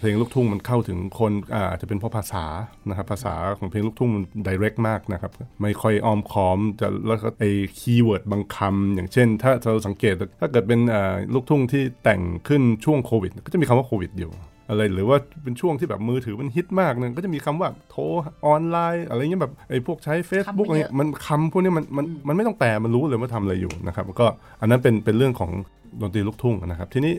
[0.00, 1.32] เพลงลูกทุ่งมันเข้าถึงคน
[1.70, 2.44] อาจจะเป็นเพราะภาษา
[2.88, 5.32] นะครับภาษาของเพลงลูกทุ่งมัน direct มากนะครับ
[5.62, 7.44] ไม่ค่อยอ้อมค้อมจะแล้วก็ไอ
[7.78, 10.80] keyword บางคำอย่างเช่น ถ้าเราสังเกตถ้าเกิดเป็น
[11.34, 14.32] ลูกทุ่งที่แต่งขึ้นช่วงโควิด ก็จะมีคำว่าโควิดอยู่
[14.68, 18.02] อะไรหรือว่าเป็นช่วงที่แบบมือถือมันฮิตมากเนี่ยก็จะมีคำว่าโทร
[18.46, 24.26] ออนไลน์ อะไรเงี้ยแบบไอ้พวกใช้ Facebook อะไรมันคำพวกนี้มันมันมันไม่ต้องแปลมันรู้เลยว่าทำอะไรอยู่นะครับก็
[24.60, 25.50] อันนั้นเป็นเป็นเรื่องของ
[26.00, 27.14] ดนตรีลูกทุ่งนะครับ ทีนี้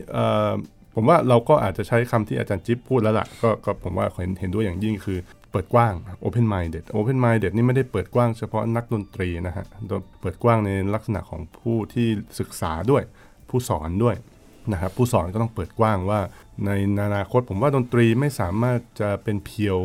[0.94, 5.18] ผมว่าเราก็อาจจะใช้คำที่อาจารย์จิ๊บพูดแล้วล่ะก็ก็ผมว่าเห็นเห็นด้วยอย่างยิ่งคือ
[5.50, 5.94] เปิดกว้าง
[6.26, 9.66] open minded open minded นี่ไม่ได้เปิดกว้างเฉพาะนักดนตรีนะฮะ
[10.20, 12.08] เปิดกว้างในลักษณะของผู้ที่
[12.40, 13.02] ศึกษาด้วย
[13.48, 14.16] ผู้สอนด้วย
[14.72, 16.20] นะครับผู้สอนก็ต้องเปิดกว้างว่า
[16.66, 16.70] ใน
[17.06, 19.78] อนาคตผมว่าดนตรีไม่สามารถจะเป็นเพียว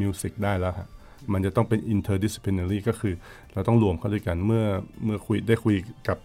[0.00, 0.88] มิวสิกได้แล้วฮะ
[1.32, 3.14] มันจะต้องเป็น interdisciplinary ก็คือ
[3.56, 4.64] เราต้องรวมเข้าด้วยกันเมื่อ
[5.04, 5.74] เมื่อคุยได้คุย
[6.08, 6.18] กับ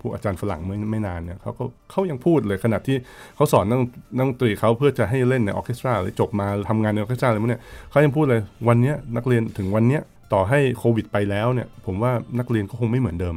[0.00, 2.96] ผู้อาจารย์ฝรั่งเมื่อไม่นานเนี่ยเขาก็เขายังพูดเลยขณะที่
[3.36, 3.80] เขาสอนนัก
[4.16, 9.98] นักดนตรีเขาเพื่อจะให้เล่นในออเคสตราหรือจบมาทำงานในออเคสตราอะไรพวกเนี้ยเขายังพูดเลยวันนี้นักเรียนถึงวันนี้
[10.32, 13.36] ต่อให้โควิดไปแล้วเนี่ยผมว่านักเรียนก็คงไม่เหมือนเดิม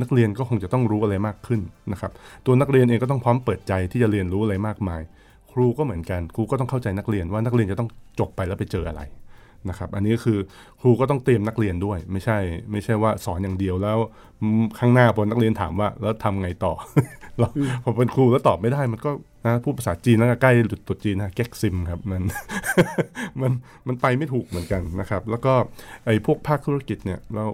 [0.00, 1.60] นักเรียนก็คงจะต้องรู้อะไรมากขึ้น
[1.92, 2.12] นะครับ
[2.46, 5.00] ตัวนักเรียนเองก็ต้องพร้อมเปิดใจที่จะเรียนรู้อะไรมากมาย
[5.52, 7.88] ครูก็เหมือนกันครูก็ต้องเข้าใจนักเรียนว่านักเรียนจะต้อง
[8.20, 9.02] จบไปแล้วไปเจออะไร
[9.68, 10.38] นะครับอันนี้คือ
[10.80, 12.38] ครูก็ต้องเตรียมนักเรียนด้วย ไม่ใช่
[12.70, 13.98] ไม่ใช่ว่าสอนอย่างเดียวแล้ว
[14.78, 16.72] ข้างหน้าพอนักเรียนถามว่า แล้วทำไงต่อ
[17.38, 17.48] เรา
[17.84, 19.10] ผมเป็นครูแล้วตอบไม่ได้มันก็
[19.46, 22.22] นะพูดภาษาจีนแล้วก็ใกล้หลุดตัวจีนนะแก๊กซิมครับมัน
[23.40, 23.52] มัน
[23.86, 25.54] มันไปไม่ถูกเหมือนกันนะครับ แล้วก็
[26.04, 27.44] ไอ้พวกภาคธุรกิจเนี่ยเรา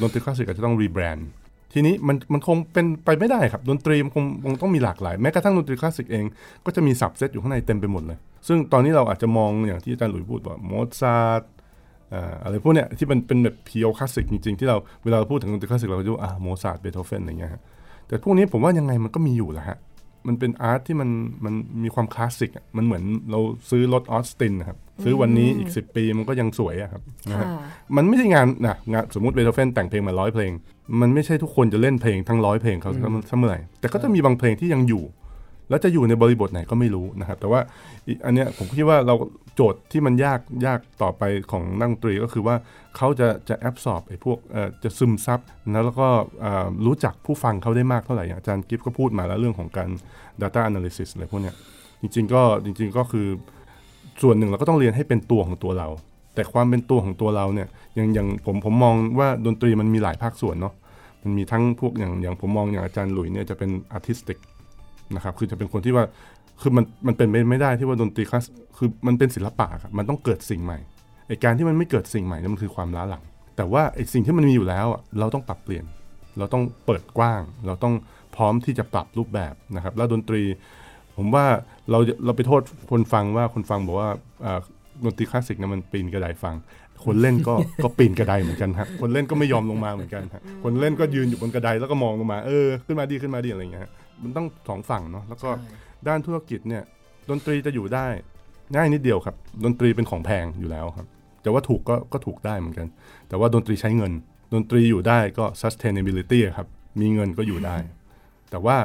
[0.00, 1.28] ดนตรีคลาสสิกอาจจะต้อง rebrand
[1.72, 6.24] ทีนี้มันมันคงเป็นไปไม่ได้ครับ ดนตรีมันคงคงต้องมีหลากหลาย แม้กระทั่งดนตรีคลาสสิกเอง
[6.66, 8.18] ก็จะมี subset อยู่ข้างในเต็มไปหมดเลย
[8.48, 11.42] ซึ่งตอนนี้เราอาจจะมองอย่างที่อาจารย์หลุยพูดว่าโมซาร์ท
[12.44, 17.52] อะไรพวกเนี้ยที่มันเป็นแบบ pure classic จริง ๆ ที่เราเวลาเราพูดถึงดนตรีคลาสสิกเราก็จะอ่าโมซาร์ทเบโธเฟนอะไรเงี้ย
[18.06, 19.78] แต่พวกนี้ผมว่ายังไงมันก็มีอยู่แหละฮะ
[20.28, 21.10] มันเป็น art ที่มัน
[21.44, 23.40] มันมีความคลาสสิกมันเหมือนเรา
[23.70, 27.46] ซื้อรถออสตินนะครับซื้อวันนี้อีก 10 ปีมันก็ยังสวยอะครับนะฮะ
[27.96, 30.52] มันไม่ใช่งานนะงานสมมติเบโธเฟนแต่งเพลงมาร้อยเพลง
[31.00, 32.92] มันไม่ใช่ทุกคนจะเล่นเพลงทั้งร้อยเพลงเขา
[33.28, 35.04] เสมอไหร่แต่ก็จะมีบางเพลงที่ยังอยู่
[35.68, 37.60] แล้วจะอยู่ในบริบทไหนก็ไม่รู้นะครับ แต่ว่า
[38.26, 39.14] อันเนี้ยผมคิดว่าเรา
[39.54, 42.56] โจทย์ที่มันยากยากต่อไปของนักดนตรีก็คือว่า
[42.96, 44.38] เขาจะจะแอบสอบไอ้พวก
[44.84, 46.08] จะซึมซับนะแล้วก็
[46.86, 49.90] รู้จักผู้ฟังเขาได้มากเท่าไหร่อาจารย์กิฟก็พูดมาแล้วเรื่องของการ
[50.42, 51.54] data analysis อะไรพวกเนี้ย
[52.00, 53.26] จริงๆก็จริง ๆก็คือ
[54.22, 55.88] ส่วนหนึ่งเราก็ต้องเรียนให้เป็นตัวของตัวเรา
[56.34, 60.74] แต่ความเป็นตัวของตัวเราเนี่ยอย่างอย่างผมผมมองว่าดนตรีมันมีหลายภาคส่วนเนาะ
[61.22, 64.38] มันมีทั้งพวกอย่างอย่างผมมองอย่างอาจารย์หลุยเนี่ยจะเป็น artistic
[65.16, 66.04] นะครับคือจะเป็นคนที่ว่า
[66.60, 68.44] คือมันมันเป็นไม่ได้ที่ว่าดนตรีคลาส
[68.76, 70.78] คือมันเป็นศิลปะครับมันต้องเกิดสิ่งใหม่
[71.28, 73.24] ไอการที่มันไม่เกิดสิ่งใหม่นั่นมันคือความล้าหลัง
[73.56, 74.86] แต่ว่าไอสิ่งที่มันมีอยู่แล้ว
[75.18, 75.84] เราต้องปรับเปลี่ยน
[76.38, 77.94] เราต้องเปิดกว้าง เราต้อง
[78.36, 80.42] พร้อมที่จะปรับรูปแบบนะครับ แล้วดนตรี
[81.16, 81.46] ผมว่า
[81.90, 84.10] เราเราไปโทษคนฟังว่าคนฟังบอกว่า
[85.04, 86.54] ดนตรีคลาสสิกนะมันปีนกระไดฟัง
[87.04, 93.90] คนเล่นก็ก็ปีนกระไดเหมือนกันครับคนเล่นก็ไม่ยอมลงมาเหมือนกันครับคนเล่นก็ยืนอยู่บนกระไดแล้วก็มองลงมาเออขึ้นมาดีขึ้นมาดีอะไรเงี้ย
[94.22, 95.50] มันต้องสองฝั่งเนาะแล้วก็
[96.08, 96.82] ด้านธุรกิจเนี่ย
[97.30, 98.06] ดนตรีจะอยู่ได้
[98.74, 101.06] ง่ายนิดเดียวครับ ดนตรีเป็นของแพงอยู่แล้วครับ
[101.42, 102.86] แต่ว่าถูกก็ก็ถูกได้เหมือนกัน
[103.28, 104.12] แต่ว่าดนตรีใช้เงิน
[104.54, 106.68] ดนตรีอยู่ได้ก็ sustainability ครับ
[107.00, 107.76] มีเงินก็อยู่ได้
[108.50, 108.76] แต่ว่า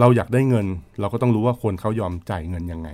[0.00, 0.66] เราอยากได้เงิน
[1.00, 2.88] เราก็ต้องรู้ว่าคนเขายอมจ่ายเงินยังไง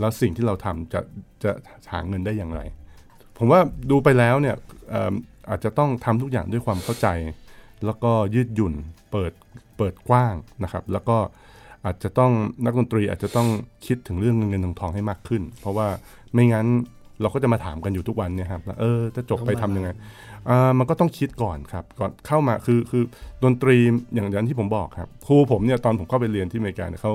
[0.00, 1.00] แล้วสิ่งที่เราทำจะ
[1.44, 1.50] จะ
[1.92, 2.60] หาเงินได้อย่างไร
[3.38, 4.56] ผมว่าดูไปแล้วเนี่ย
[5.50, 7.08] อาจจะต้องทำทุกอย่างด้วยความเข้าใจ
[7.84, 8.74] แล้วก็ยืดหยุ่น
[9.10, 9.32] เปิด
[9.76, 11.16] เปิดกว้างนะครับ แล้วก็
[11.84, 12.32] อาจจะต้อง
[12.64, 13.48] นักดนตรีอาจจะต้อง
[13.86, 15.88] คิดถึงเรื่องเงินเงินทองทองให้มากขึ้น เพราะว่า
[16.32, 16.66] ไม่งั้น
[17.20, 19.88] เราก็จะมาถามกันอยู่ทุกวันเนี่ยครับเออจะจบไปทํำยังไง
[20.48, 23.02] อ่ามันก็ต้องคิดก่อนครับก่อนเข้ามาคือคือ
[23.44, 23.76] ดนตรี
[24.14, 27.14] อย่างนั้นที่ผมบอกครับครูผมเนี่ยตอนผมเข้าไปเรียนที่อเมริกาเนี่ยเขา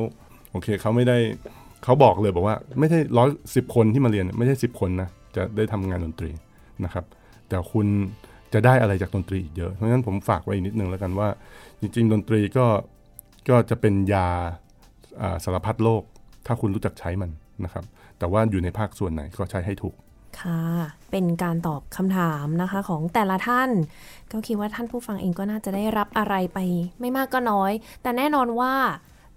[0.51, 1.17] โอเคเขาไม่ได้
[1.85, 6.31] เขาบอกเลยบอกว่าไม่ใช่ร้อยสิบคนที่มาเรียนไม่ใช่สิบคนนะจะได้ทำงานดนตรี
[6.85, 7.05] นะครับ
[7.47, 7.87] แต่คุณ
[8.53, 11.29] จะได้อะไรจากดนตรีอีกเยอะ เพราะฉะนั้นผมฝากไว้อีกนิดนึงแล้วกันว่า
[11.81, 12.65] จริง ๆ ดนตรีก็
[13.49, 14.27] ก็จะเป็นยา
[15.43, 16.03] สารพัดโลก
[16.45, 17.31] ถ้าคุณรู้จักใช้มัน
[17.65, 17.83] นะครับ
[18.19, 19.95] แต่ว่าอยู่ในภาคส่วนไหนก็ใช้ให้ถูก
[20.39, 20.61] ค่ะ
[21.11, 23.69] เป็นการตอบคำถามนะคะของแต่ละท่าน
[24.31, 26.59] ก็คิดว่าท่านผู้ฟังเองก็น่าจะได้รับอะไรไป
[26.99, 27.71] ไม่มากก็น้อย
[28.01, 28.73] แต่แน่นอนว่า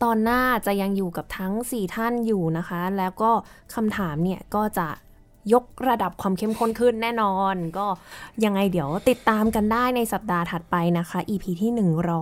[0.03, 3.31] ตอนหน้าจะยังอยู่กับทั้ง 4 ท่านอยู่นะคะ แล้วก็
[3.75, 4.89] คำถามเนี่ยก็จะ
[5.53, 7.87] ยกระดับความเข้มข้นขึ้นแน่นอน ก็
[8.45, 11.71] ยังไงเดี๋ยวติดตามกันได้ในสัปดาห์ถัดไปนะคะ EP ที่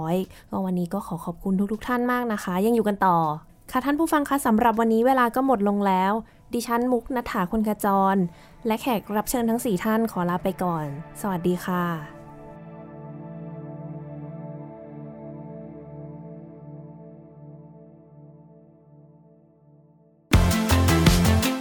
[0.00, 3.18] 100 ก็วันนี้ก็ขอขอบคุณทุกๆทท่านมากนะคะ ยังอยู่กันต่อ
[3.70, 6.12] ค่ะท่านผู้ฟังคะสำหรับวันนี้เวลาก็หมดลงแล้ว
[6.52, 8.16] ดิฉันมุกนัฐาคนกระจร
[8.66, 10.86] และแขกรับเชิญทั้ง 4 ท่านขอลาไปก่อน
[11.20, 12.15] สวัสดีค่ะ